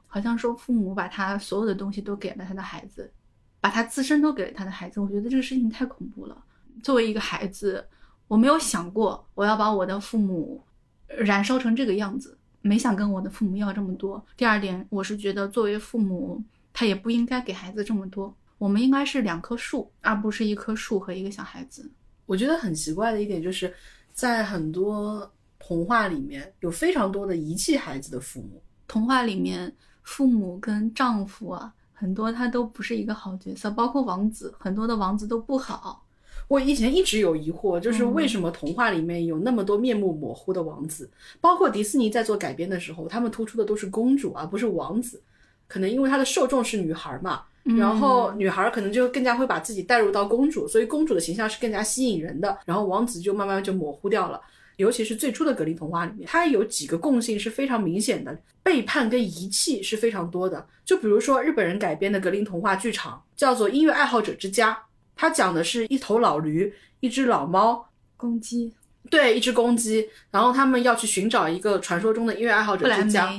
[0.06, 3.12] 好像说父母把他所有的东西都给了他的孩子。
[3.60, 6.36] 把他自身都给了他的孩子，我觉得这个事情太恐怖了。
[6.82, 7.86] 作为一个孩子，
[8.26, 10.60] 我没有想过我要把我的父母
[11.06, 14.20] 燃烧成这个样子，没想跟我的父母要这么多。
[14.36, 16.42] 第二点，我是觉得作为父母，
[16.72, 18.36] 他也不应该给孩子这么多。
[18.58, 21.88] 我们应该是两棵树，而不是一棵树和一个小孩子。
[22.26, 23.72] 我觉得很奇怪的一点就是，
[24.12, 28.62] 在很多童话里面有非常多的遗弃孩子的父母。
[28.86, 31.72] 童话里面，父母跟丈夫啊。
[31.94, 36.04] 很多他都不是一个好角色，包括王子，很多的王子都不好。
[36.48, 41.08] 我以前一直有疑惑，就是为什么童话里面有那么多面目模糊的王子？
[41.40, 45.22] 包括迪士尼在做改编的时候，他们突出的都是公主而不是王子。
[45.68, 52.58] 可能因为他的受众是女孩嘛，然后女孩可能就更加会把自己带入到公主，所以公主的形象是更加吸引人的。
[52.64, 54.40] 然后王子就慢慢就模糊掉了。
[54.76, 60.66] 尤其是最初的格林童话里面，它有几个共性是非常明显的，背叛跟遗弃是非常多的。
[60.84, 64.72] 就比如说日本人改编的格林童话剧场，叫做《音乐爱好者之家》，
[65.14, 67.86] 它讲的是一头老驴、一只老猫、
[68.16, 68.72] 公鸡，
[69.10, 73.30] 对，一只公鸡，然后他们要去寻找一个传说中的音乐爱好者之家，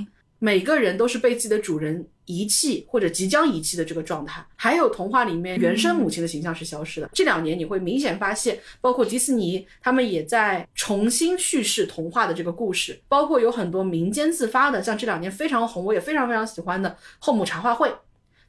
[0.43, 2.05] 每个人都是被自己的主人。
[2.25, 7.09] 遗弃或者即将遗弃的这个状态，还有童话里面原生母亲的形象是消失的。
[7.11, 17.93] 这两年你会明显发现，包括迪士尼，他们也在重新叙事童话的这个故事，包括有很多民间自发的，像这两年非常红，我也非常非常喜欢的后母茶话会，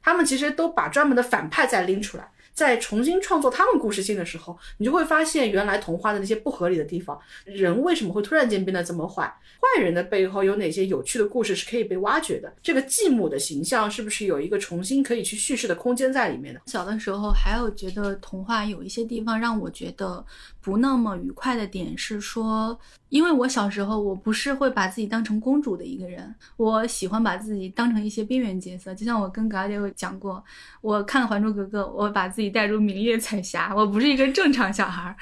[0.01, 9.25] 他们其实都把专门的反派再拎出来，在重新创作他们故事性的时候，你就会发现原来童话的那些不合理的地方，人为什么会突然间变得这么坏？
[9.59, 12.51] 坏人的背后有哪些有趣的故事是可以被挖掘的？
[12.63, 16.61] 这个继母的形象是不是有一个重新可以去叙事的空间在里面的？
[16.65, 20.25] 小的时候还有觉得童话有一些地方让我觉得
[20.65, 22.75] 不那么愉快的点是说，
[23.09, 28.95] 因为我小时候我不是会把自己当成公主的一个人，我喜欢把自己当成一些边缘角色。
[28.95, 30.43] 就像我跟嘎姐讲过，
[30.81, 35.15] 我看了《还珠格格》，我把自己带入明月彩霞，我不是一个正常小孩，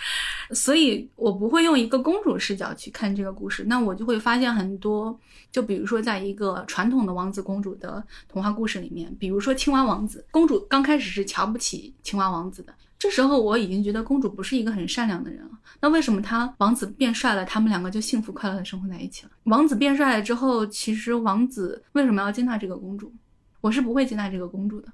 [0.51, 3.65] 所以我不会用一个公主视角去看这个故事。
[3.67, 5.19] 那我就会发现很多，
[5.51, 12.73] 就比如说在一个传统的王子公主的童话故事里面，比如说青蛙王子，公主刚开始是瞧不起青蛙王子的。
[13.03, 15.51] 这时候我已经觉得公主不是一个很善良的人了。
[15.81, 19.31] 那为什么他王子变帅了，他们两个就幸福快乐的生活在一起了？
[19.43, 23.13] 王子变帅了之后，其实王子为什么要接纳这个公主？
[23.59, 24.87] 我是不会接纳这个公主的。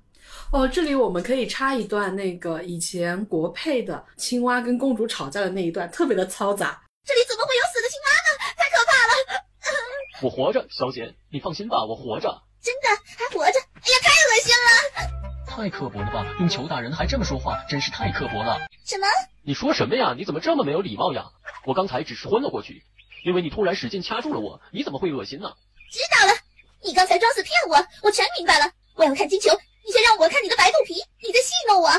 [0.51, 6.81] 哦，这里我们可以插一段那个以前国配的青蛙跟公主吵架的那一段，特别的嘈杂。
[7.05, 8.29] 这里怎么会有死的青蛙呢？
[8.57, 10.23] 太可怕了！
[10.23, 12.27] 我活着，小姐，你放心吧，我活着。
[12.59, 13.59] 真的还活着？
[13.75, 15.18] 哎呀，太恶心了！
[15.59, 16.25] 太刻薄了吧！
[16.39, 18.57] 用裘大人还这么说话，真是太刻薄了。
[18.85, 19.05] 什么？
[19.43, 20.15] 你说什么呀？
[20.17, 21.25] 你怎么这么没有礼貌呀？
[21.65, 22.81] 我刚才只是昏了过去，
[23.25, 25.51] 因为你突然使劲掐住了我，你怎么会恶心呢？
[25.91, 26.33] 知道了，
[26.81, 28.71] 你刚才装死骗我，我全明白了。
[28.95, 29.51] 我要看金球，
[29.85, 30.93] 你先让我看你的白肚皮，
[31.27, 31.91] 你在戏弄我。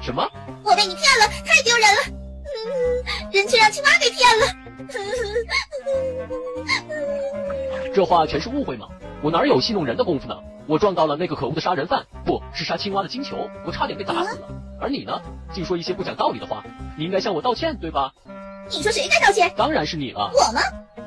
[0.00, 0.26] 什么？
[0.64, 2.00] 我被你骗了，太丢人了。
[2.08, 4.46] 嗯，人却让青蛙给骗了。
[7.94, 8.88] 这话全是误会吗？
[9.22, 10.34] 我哪有戏弄人的功夫呢？
[10.70, 14.46] 我撞到了那个可恶的杀人犯，不是杀青蛙的金球，我差点被打死了。
[14.80, 15.20] 而你呢，
[15.52, 16.62] 竟说一些不讲道理的话，
[16.96, 18.12] 你应该向我道歉，对吧？
[18.70, 19.52] 你说谁该道歉？
[19.56, 20.30] 当然是你了。
[20.32, 20.60] 我吗？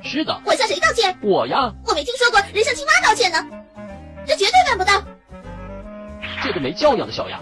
[0.04, 0.38] 是的。
[0.46, 1.18] 我向谁道歉？
[1.22, 1.72] 我呀。
[1.88, 3.42] 我没听说过人向青蛙道歉呢，
[4.28, 5.02] 这绝对办不到。
[6.44, 7.40] 这个没教养的小鸭，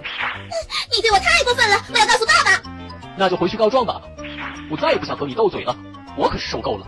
[0.95, 2.61] 你对我太过分了，我要告诉爸爸。
[3.17, 3.99] 那就回去告状吧，
[4.69, 5.75] 我再也不想和你斗嘴了，
[6.15, 6.85] 我可是受够了。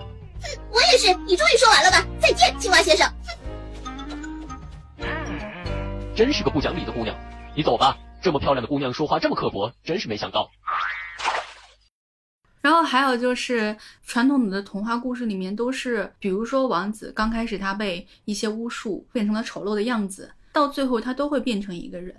[0.69, 2.05] 我也是，你终于说完了吧？
[2.21, 3.11] 再见，青蛙先生。
[6.16, 7.16] 真是个不讲理的姑娘，
[7.55, 7.97] 你走吧。
[8.22, 10.47] 这么漂亮的姑娘说话这么刻薄，真是没想到。
[12.61, 22.16] 然后还有就是传统的童话故事里面都是，比如说王子刚开始他被一些巫术变成了丑陋的样子，到最后他都会变成一个人。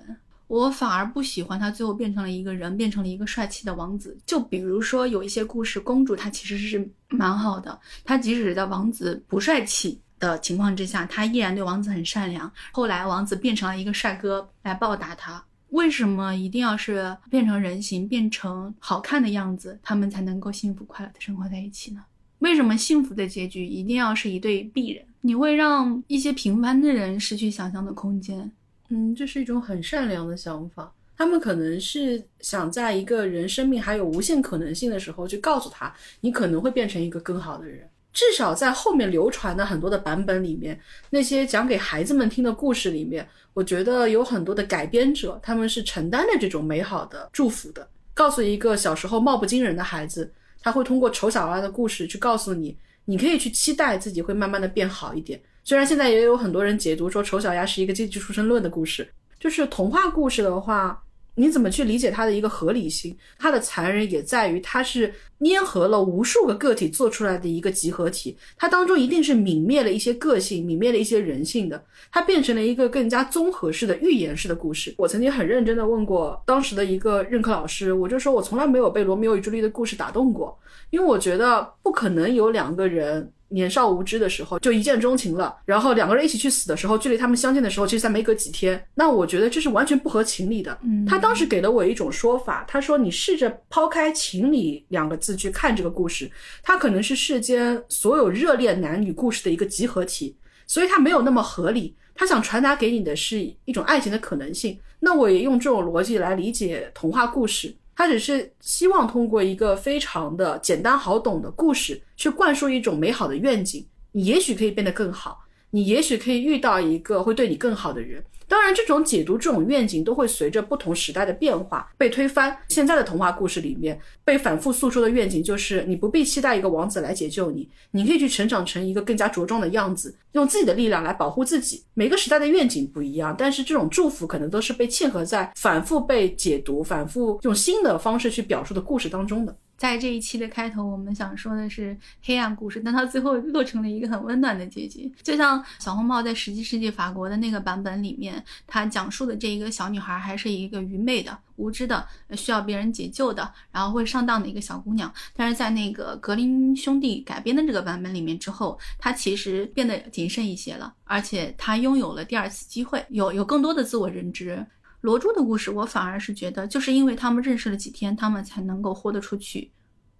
[0.48, 4.18] 我反而不喜欢他最后变成了一个人，变成了一个帅气的王子。
[4.26, 10.00] 就比如说有一些故事，公主她其实是蛮好的，她即使在王子不帅气。
[10.24, 12.50] 的情况之下，他依然对王子很善良。
[12.72, 15.44] 后来王子变成了一个帅哥来报答他。
[15.70, 22.00] 为什么一定要是变成人形、变成好看的样子，他们才能够幸福快乐的生活在一起呢？
[22.38, 25.04] 为什么幸福的结局一定要是一对璧人？
[25.20, 28.50] 你会让一些平凡的人失去想象的空间。
[28.88, 30.92] 嗯，这是一种很善良的想法。
[31.16, 37.88] 他们可能是想在一个人生命还有无限可能性的时候，去告诉他，你可能会变成一个更好的人。
[38.14, 47.86] 至少在后面流传的很多的版本里面，那些讲给孩子们听的故事里面，我觉得有很多的改编者，他们是承担了这种美好的祝福的。
[48.14, 55.38] 告诉一个小时候貌不惊人的孩子，他会通过丑小鸭的故事去告诉你，你可以去期待自己会慢慢的变好一点。
[55.64, 61.02] 虽然现在也有很多人解读说丑小鸭是一个阶级出身论的故事，就是童话故事的话。
[61.36, 63.16] 你怎么去理解它的一个合理性？
[63.38, 74.94] 它的残忍也在于它是粘合了无数个个体做出来的一个集合体，它当中一定是泯灭了一些个性，泯灭了一些人性的，它变成了一个更加综合式的寓言式的故事。
[74.96, 80.58] 我曾经很认真的问过当时的一个任课老师，我就说我从来没有被罗密欧与朱丽的故事打动过，
[80.90, 83.32] 因为我觉得不可能有两个人。
[83.54, 88.84] 年少无知的时候就一见钟情了，然后两个人一起去死的时候，距离他们相见的时候，其实才没隔几天。
[88.94, 90.76] 那我觉得这是完全不合情理的。
[90.82, 96.30] 嗯，他当时给了我一种说法，他说你试着抛开情理两个字去看这个故事，
[96.62, 100.36] 它可能是世间所有热恋男女故事的一个集合体，
[100.66, 101.94] 所以它没有那么合理。
[102.16, 104.78] 他想传达给你的是一种爱情的可能性。
[105.00, 107.74] 那我也用这种逻辑来理解童话故事。
[107.96, 113.86] 他只是希望通过一个非常的简单好懂的故事，去灌输一种美好的愿景。
[114.12, 115.40] 你也许可以变得更好，
[115.70, 118.24] 你也许可以遇到一个会对你更好的人。
[118.48, 122.56] 当然，这种解读、这种愿景都会随着不同时代的变化被推翻。
[122.68, 131.84] 现在的童话故事里面被反复诉说的愿景就是：你不必期待一个王子来解救你，你可以去成长成一个更加茁壮的样子，用自己的力量来保护自己。
[131.94, 139.56] 每个时代的愿景不一样，但是这种祝福可能都是被嵌合在反复被解读、反复用新的方式去表述的故事当中的。
[139.84, 145.12] 在这一期的开头，我们想说的是黑暗故事，但它最后落成了一个很温暖的结局。
[145.22, 152.02] 就像小红帽在十七世纪法国的那个版本里面，它讲述的这一个小女孩还是一个愚昧的、无知的、
[152.34, 155.12] 需要别人解救的，然后会上当的一个小姑娘。
[155.36, 164.66] 但是在那个格林兄弟改编的这个版本里面之后，她其实变得谨慎一些了，而且她拥有了第二次机会，有有更多的自我认知。
[165.04, 169.70] 罗珠的故事，我反而是觉得，就是因为他们认识了几天，他们才能够豁得出去。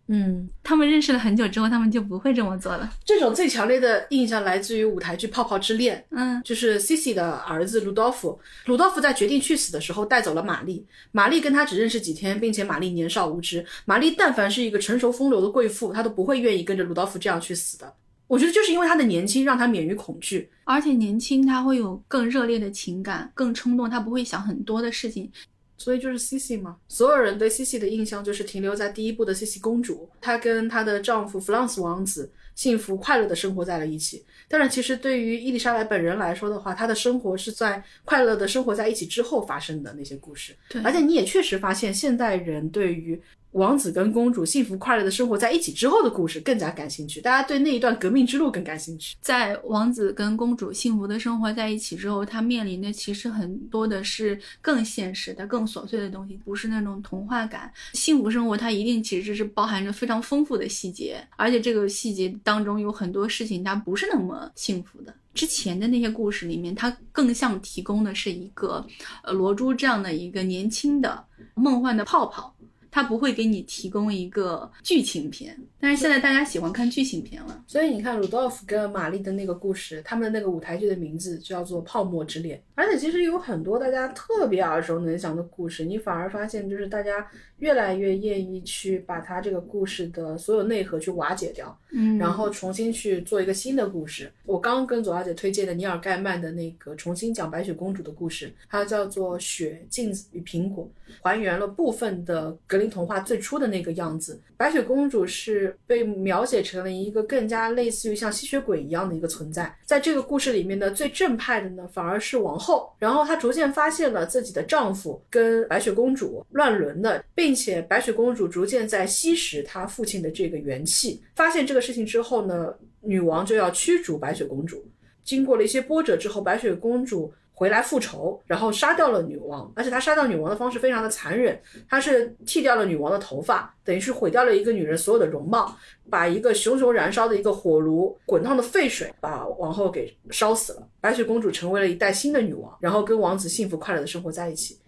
[0.09, 2.93] 嗯，他们认识了很久之后，他们就不会这么做了。
[3.03, 5.97] 这种最强烈的印象来自于舞台剧《泡泡之恋》。
[6.15, 10.85] 嗯，就是 Cici 的儿子鲁道夫，鲁道夫在决定去死的时候带走了玛丽。
[11.13, 13.65] 玛丽跟他只认识几天，并且玛丽年少无知。
[13.87, 17.91] 玛丽但凡是一个成熟风流的贵妇，她都不会愿意跟着鲁道夫这样去死的。
[18.27, 20.51] 我觉得就是因为他的年轻，让他免于恐惧。
[20.65, 25.31] 而且年轻，他会有更热烈的情感，更冲动，他不会想很多的事情。
[25.77, 34.25] 所以就是 Cici 嘛，所有人对 Cici 的印象就是停留在第一部的 Cici 公主，她跟她的丈夫弗朗斯王子幸福快乐的生活在了一起。
[34.49, 40.55] 但是其实对于伊丽莎白本人来说的话，她的生活是在快乐的生活在一起之后发生的那些故事。
[40.69, 43.21] 对而且你也确实发现，现代人对于
[43.55, 49.17] 王子跟公主幸福快乐的生活在一起之后的故事更加感兴趣，大家对那一段革命之路更感兴趣。
[49.21, 57.73] 在王子跟公主幸福的生活在一起之后，他面临的其实很多的是更现实的、更琐碎的东西，不是那种童话感。
[57.93, 65.15] 幸福生活它一定其实是包含着非常丰富的细节，而且这个细节当中有很多事情它不是那么幸福的。
[65.33, 68.85] 之前的那些故事里面，它更像提供的是一个
[69.25, 71.25] 呃罗珠这样的一个年轻的
[71.55, 72.54] 梦幻的泡泡。
[72.95, 77.65] 它不会给你提供一个剧情片，但是现在大家喜欢看剧情片了。
[77.67, 87.29] 所以你看，鲁道夫跟玛丽的那个故事，他们的那个舞台剧的名字叫做《泡沫之恋》，而且其实有很多大家特别耳熟能详的故事，你反而发现就是大家
[87.59, 94.31] 越来越愿意去把它这个故事的所有内核去瓦解掉，嗯然后重新去做一个新的故事。
[94.45, 100.89] 我刚刚跟左小姐推荐的尼尔盖曼的那个重新讲白雪公主的故事，它叫做《雪、镜子与苹果》，
[101.21, 104.41] 还原了部分的格林童话最初的那个样子。
[104.57, 112.93] 白雪公主是被描写成了一个更加类似于像吸血鬼一样的一个存在，在这个故事里面的，最正派的呢反而是王后。
[112.99, 121.23] 然后她逐渐发现了自己的丈夫跟白雪公主乱伦的，并且白雪公主逐渐在吸食她父亲的这个元气。
[121.35, 124.85] 发现这个事情之后呢，女王就要驱逐白雪公主。
[125.25, 135.77] 经过了一些波折之后，白雪公主回来复仇，然后杀掉了女王，而且他杀掉女王的方式非常的残忍，他是剃掉了女王的头发，等于是毁掉了一个女人所有的容貌，
[136.11, 140.89] 把一个熊熊燃烧的一个火炉，滚烫的沸水把王后给烧死了。
[141.01, 144.79] 白雪公主成为了一代新的女王，然后跟王子幸福快乐的生活在一起。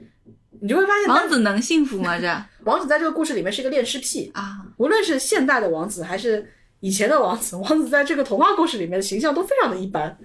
[0.59, 2.19] 你就会发现，王子能幸福吗？
[2.19, 2.27] 这
[2.65, 6.51] 王子在这个故事里面是一个恋尸癖，啊，无论是现代的王子还是
[6.81, 10.17] 以前的王子，王子在这个童话故事里面的形象都非常的一般。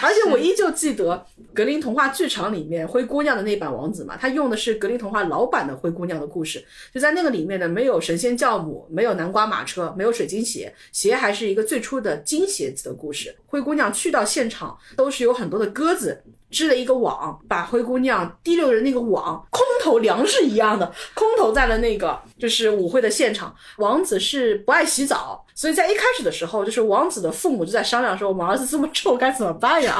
[0.00, 13.36] 而且我依旧记得格林童话剧场里面灰姑娘的那版王子嘛，他用的是格林童话老版的灰姑娘的故事，就在那个里面呢，没有神仙教母，没有南瓜马车，没有水晶鞋，鞋还是一个最初的金鞋子的故事。
[13.46, 16.22] 灰姑娘去到现场都是有很多的鸽子。
[16.50, 23.54] 织了一个网，把灰姑娘提溜着那个网，空投粮食一样的空投在了那个就是舞会的现场。
[23.76, 29.96] 王子是不爱洗澡，所以在一开始的时候，就是王子的父母就在商量说：“我们儿子这么臭该怎么办呀？”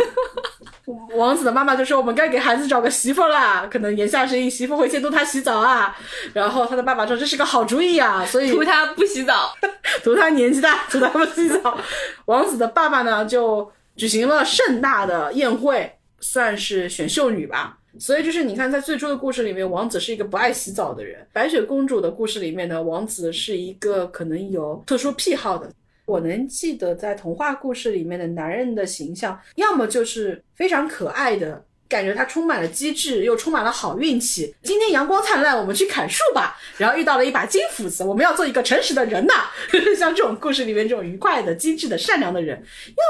[1.16, 5.96] 王子的妈妈就说：“我们该给孩子找个媳妇啦，可能言下之意媳妇会监督他洗澡啊。”
[6.32, 9.54] 然后他的爸爸说：“这是个好主意啊！”所以图他不洗澡。
[10.02, 11.78] 图他年纪大，图他不洗澡。
[12.26, 15.94] 王子的爸爸呢，就举行了盛大的宴会。
[16.20, 25.70] 算是选秀女吧，所以就是你看，在最初的故事里面，王子是一个不爱洗澡的人；白雪公主的故事里面呢，王子是一个可能有特殊癖好的。
[26.06, 31.64] 我能记得在童话故事里面的男人的形象，要么就是非常可爱的。
[31.88, 34.54] 感觉他充满了机智，又充满了好运气。
[34.62, 36.54] 今天阳光灿烂，我们去砍树吧。
[36.76, 39.32] 然后遇到了一把金斧子，我们要做一个诚实的人呐。
[39.96, 42.62] 像这种故事里面这种愉快的、机智的、善良的人，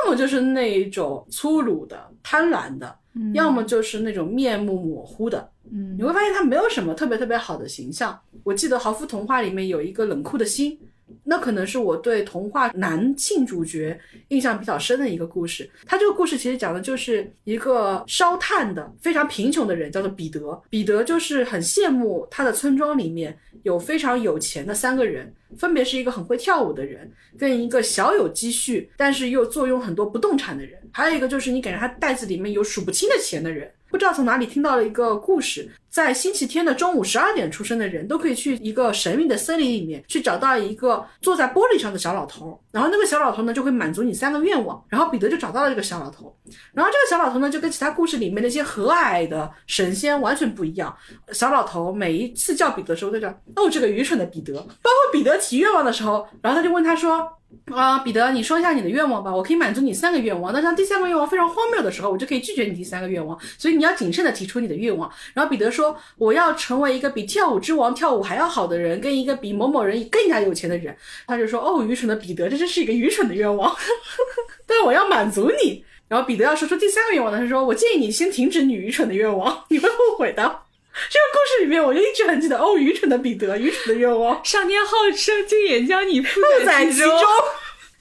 [0.05, 2.97] 要么就是那一种粗鲁的、贪婪的，
[3.35, 5.51] 要么就是那种面目模糊的。
[5.71, 8.19] 嗯你会发现他没有什么特别特别好的形象。
[8.43, 10.79] 我记得豪夫童话里面有一个冷酷的心。
[11.31, 15.69] 那可能是我对童话男性主角印象比较深的一个故事。
[15.85, 20.59] 他这个故事其实讲的就是一个烧炭的非常贫穷的人，叫做彼得。
[20.71, 33.71] 彼得就是很羡慕他的村庄里面有非常有钱的三个人，分别是一个很会跳舞的人，跟一个小有积蓄但是又坐拥很多不动产的人，还有一个就是你感觉他袋子里面有数不清的钱的人。
[33.91, 46.35] 不知道从哪里听到了一个故事，在星期天的中午十二点出生的人都可以去一个神秘的森林里面去找到一个坐在玻璃上的小老头，然后那个小老头呢就会满足你三个愿望，然后彼得就找到了这个小老头，
[46.73, 50.97] 然后这个小老头呢就跟其他故事里面那些和蔼的神仙完全不一样，
[51.33, 57.29] 小老头每一次叫彼得的时候都叫哦这个愚蠢的彼得，包括彼得提愿望的时候，然后他就问他说。
[57.71, 60.53] 啊，彼得，你说一下你的愿望吧，我可以满足你三个愿望。
[60.53, 63.39] 那像第三个愿望非常荒谬的时候，我就可以拒绝你第三个愿望。
[63.57, 65.11] 所以你要谨慎的提出你的愿望。
[65.35, 70.97] 然后彼得说，我要成为一个比跳舞之王跳舞还要好的人，跟一个比某某人更加有钱的人。
[71.27, 73.75] 他就说，哦，愚蠢的彼得，这真是一个愚蠢的愿望，
[74.67, 75.85] 但我要满足你。
[76.09, 80.68] 然后彼得要说出第三个愿望的，他说，我建议你先停止你愚蠢的愿望，你会后悔的。
[81.11, 87.11] 这个故事里面，我就一直很记得哦，愚蠢的彼得，愚蠢的愿望，上天好生，竟也将你负在其中。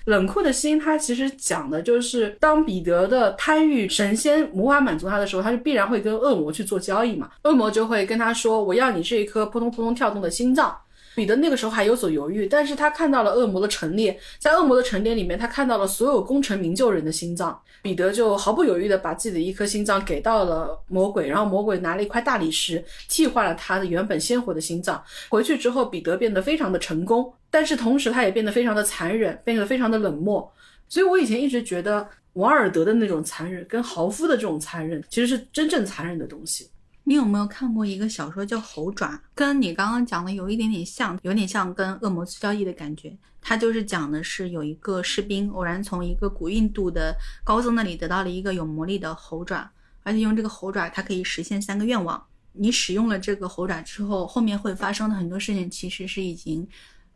[0.05, 7.29] 冷酷的心，它其实讲的就是，当彼得的贪欲神仙无法满足他的时候，他就必然会跟恶魔去做交易嘛。
[7.43, 10.73] 恶魔就会跟他说：“我要你这一颗扑通扑通跳动的心脏。”
[11.17, 25.03] 彼得那个时候还有所犹豫，但是他看到了恶魔的陈列，在恶魔的陈列里面，他看到了所有功成名就人的心脏，彼得就毫不犹豫的把自己的一颗心脏给到了魔鬼，然后魔鬼拿了一块大理石替换了他的原本鲜活的心脏。
[25.29, 30.53] 回去之后，彼得变得非常的成功，但是同时他也变得非常的残忍，变得非常的冷漠。
[30.87, 36.69] 所以我以前一直觉得王尔德的那种残忍，跟豪夫的这种残忍，其实是真正残忍的东西。
[37.07, 39.13] 你有没有看过一个小说叫《猴爪》？
[39.33, 43.17] 跟你刚刚讲的有一点点像，有点像跟恶魔做交易的感觉。
[43.39, 49.71] 它就是讲的是有一个士兵偶然从一个古印度的高僧那里得到了一个有魔力的猴爪，
[50.03, 52.21] 而且用这个猴爪，它可以实现三个愿望。
[52.51, 56.67] 你使用了这个猴爪之后，后面会发生的很多事情其实是已经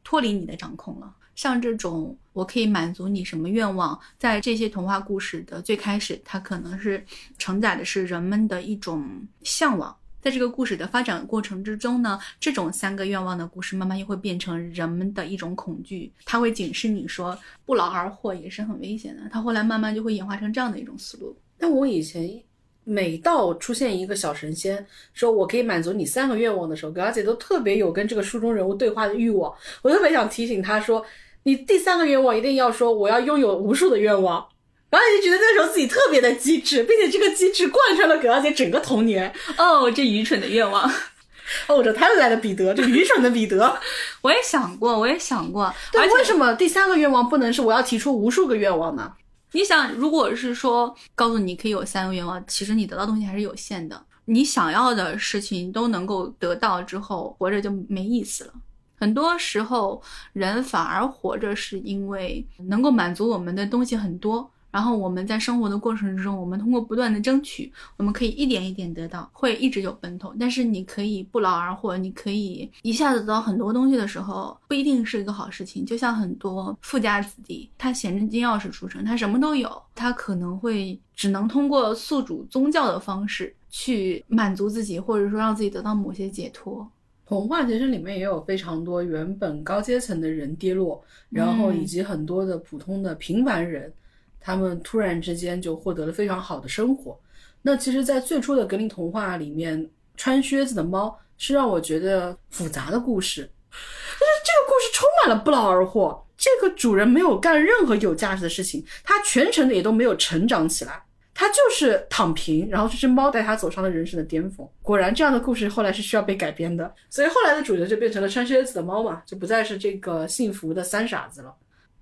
[0.05, 1.13] 脱离你的掌控了。
[1.41, 3.99] 像这种，我可以满足你什么愿望？
[4.19, 7.03] 在这些童话故事的最开始，它可能是
[7.39, 9.03] 承载的是人们的一种
[9.41, 9.97] 向往。
[10.21, 16.13] 在这个故事的发展过程之中呢，这种三个愿望的故事，慢慢又会变成人们的一种恐惧。
[16.25, 17.35] 它会警示你说，
[17.65, 19.23] 不劳而获也是很危险的。
[19.31, 21.35] 它后来慢慢就会演化成这样的一种思路。
[21.57, 22.39] 但我以前
[22.83, 24.85] 每到出现一个小神仙，
[25.15, 29.51] 说我可以满足你三个愿望的时候，表姐都特别有跟这个书中人物对话的欲望。
[29.81, 31.03] 我特别想提醒他说。
[31.43, 34.47] 你第三个愿望一定要说我要拥有无数的愿望，
[34.89, 39.33] 然后你就觉得那时候自己特别的机智，并且这个机智贯穿了葛小姐整个童年。
[39.57, 40.83] 哦，这愚蠢的愿望，
[41.67, 43.79] 哦，这贪婪的彼得，这愚蠢的彼得。
[44.21, 49.13] 我也想过，我也想过，但为什么第三个愿望不能是我要提出无数个愿望呢？
[49.53, 54.01] 你想，如果是说告诉你可以有三个愿望，其实你得到东西还是有限的。
[54.25, 58.53] 你想要的事情都能够得到之后，活着就没意思了。
[59.01, 59.99] 很多时候，
[60.31, 70.31] 人反而活着是因为能够满足我们的东西很多，然后我们在生活的过程之中，我们通过不断的争取，我们可以一点一点得到，会一直有奔头。
[70.39, 75.83] 但是你可以不劳而获，你可以一下子得到很多东西的时候，不一定是一个好事情。
[75.83, 86.87] 就像很多富家子弟，他衔着金钥匙出生，他什么都有，他可能会只能通过宿主宗教的方式去满足自己，或者说让自己得到某些解脱。
[87.31, 93.89] 童话其实里面也有非常多原本高阶层的人跌落，然后以及很多的普通的平凡人，
[94.37, 97.17] 他们突然之间就获得了非常好的生活。
[97.61, 111.01] 那其实，在最初的格林童话里面，穿靴子的猫是让我觉得复杂的故事，就是这个故事充满了不劳而获，这个主人没有干任何有价值的事情，他全程的也都没有成长起来。
[111.41, 114.67] 他就是躺平，然后这只猫带他走上了人生的巅峰。
[114.83, 121.51] 果然，这样的故事后来是需要被改编的，所以后来的主角就变成了穿靴子的猫嘛，就不再是这个幸福的三傻子了。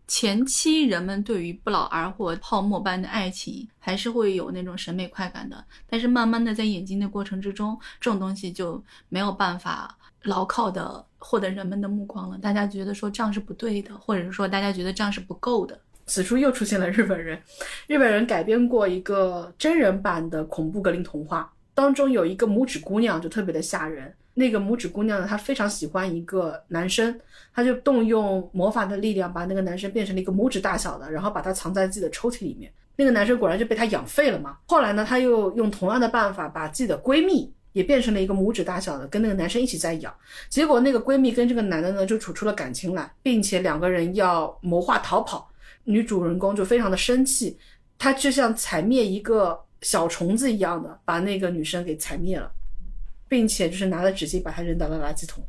[0.09, 12.37] 前期人们对于不劳而获、泡沫般的爱情还是会有那种审美快感的，但是慢慢的在演进的过程之中，这种东西就没有办法牢靠的获得人们的目光了。
[12.39, 15.79] 大家觉得说这样是不对的，或者是说大家觉得这样是不够的。
[16.10, 17.39] 此处又出现了日本人，
[17.86, 24.12] 日本人改编过一个真人版的恐怖格林童话，当中有一个拇指姑娘就特别的吓人。
[24.34, 27.20] 那个拇指姑娘呢，她非常喜欢一个男生，
[27.53, 32.72] 她就动用魔法的力量把那个男生变成了一个拇指大小的，然后把他藏在自己的抽屉里面。
[32.95, 34.57] 那个男生果然就被她养废了嘛。
[34.66, 40.12] 后来呢，她又用同样的办法把自己的闺蜜也变成了一个拇指大小的，跟那个男生一起在养。
[40.49, 45.51] 结果那个闺蜜跟这个男的呢就处出了感情来，并且两个人要谋划逃跑。
[45.84, 47.57] 女主人公就非常的生气，
[47.97, 52.51] 她就像踩灭一个小虫子一样的把那个女生给踩灭了，
[53.27, 55.43] 并且就是拿了纸巾把她扔到了垃圾桶。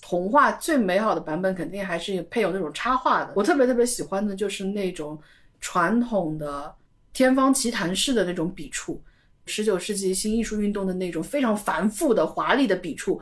[0.00, 3.32] 童话最美好的版本肯定还是配有那种插画的。
[3.36, 5.18] 我特别特别喜欢的就是那种
[5.60, 6.74] 传统的
[7.12, 9.00] 天方奇谭式的那种笔触，
[9.46, 13.20] 十九世纪新艺术运动的那种非常繁复的华丽的笔触。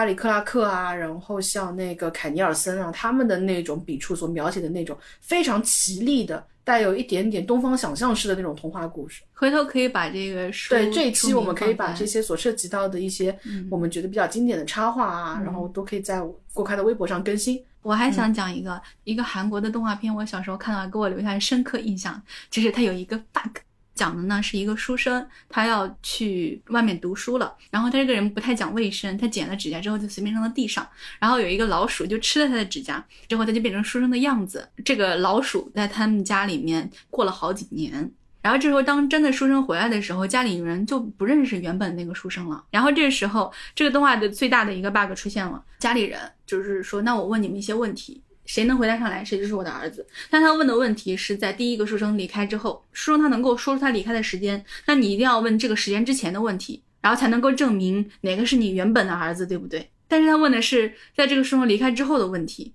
[0.00, 9.20] 哈里克拉克啊，然后像那个凯尼尔森啊，他们的那种笔触所描写的那种非常奇丽的、带有一点点东方想象式的那种童话故事。
[9.34, 17.62] 回头可以把这个书对这一期我们可以把这些所涉及到的一些嗯我们觉得比较经典的插画啊，然后都可以在郭开的微博上更新。
[17.82, 23.58] 我还想讲一个、一个韩国的动画片，我小时候看到，给我留下深刻印象，就是它有一个 bug，
[24.00, 30.88] 讲的呢是一个书生，他要去外面读书了，然后他这个人不太讲卫生，他剪了指甲之后就随便扔到地上，
[31.18, 34.66] 然后有一个老鼠就吃了他的指甲，之后他就变成书生的样子。
[34.82, 38.10] 这个老鼠在他们家里面过了好几年。
[38.40, 42.64] 然后这时候，当真的书生回来的时候，家里人就不认识原本那个书生了。
[42.70, 50.04] 然后这个时候，这个动画的最大的一个 bug 出现了，家里人就是说，那我问你们一些问题，谁能回答上来，谁就是我的儿子。
[50.28, 59.88] 但他问的问题是在第一个书生离开之后，书生他能够说出他离开的时间，那你一定要问这个时间之前的问题，然后才能够证明哪个是你原本的儿子，对不对？
[60.08, 62.74] 但是他问的是在这个书生离开之后的问题。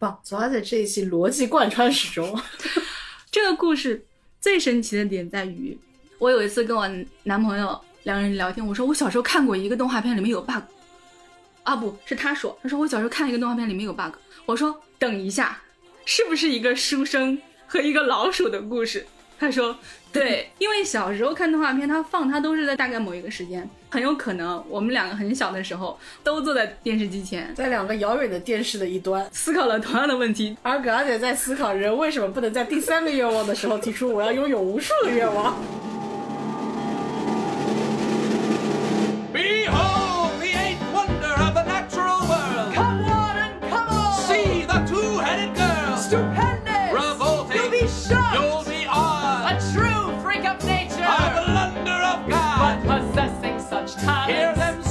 [0.00, 2.36] 棒，左阿仔这一期逻辑贯穿始终。
[3.30, 4.04] 这个故事
[4.40, 5.78] 最神奇的点在于，
[6.18, 6.90] 我有一次跟我
[7.22, 10.64] 男朋友两个人聊天，我说我小时候看过一个动画片，里面有 bug。
[11.62, 14.14] 啊，不是他说，他说我小时候看一个动画片，里面有 bug。
[14.50, 15.60] 我说等一下，
[16.04, 19.06] 是不是一个书生和一个老鼠的故事？
[19.38, 19.76] 他说
[20.12, 35.54] 对， 因为小时候看动画片，他放它都是在大概某一个时间，很有可能我们两个很小的时候都坐在电视机前，在两个遥远的电视的一端，思考了同样的问题，而葛阿姐在思考人为什么不能在第三个愿望的时候提出我要拥有无数个愿望。
[39.32, 39.99] Behold
[53.96, 54.28] much time.
[54.28, 54.89] Hear them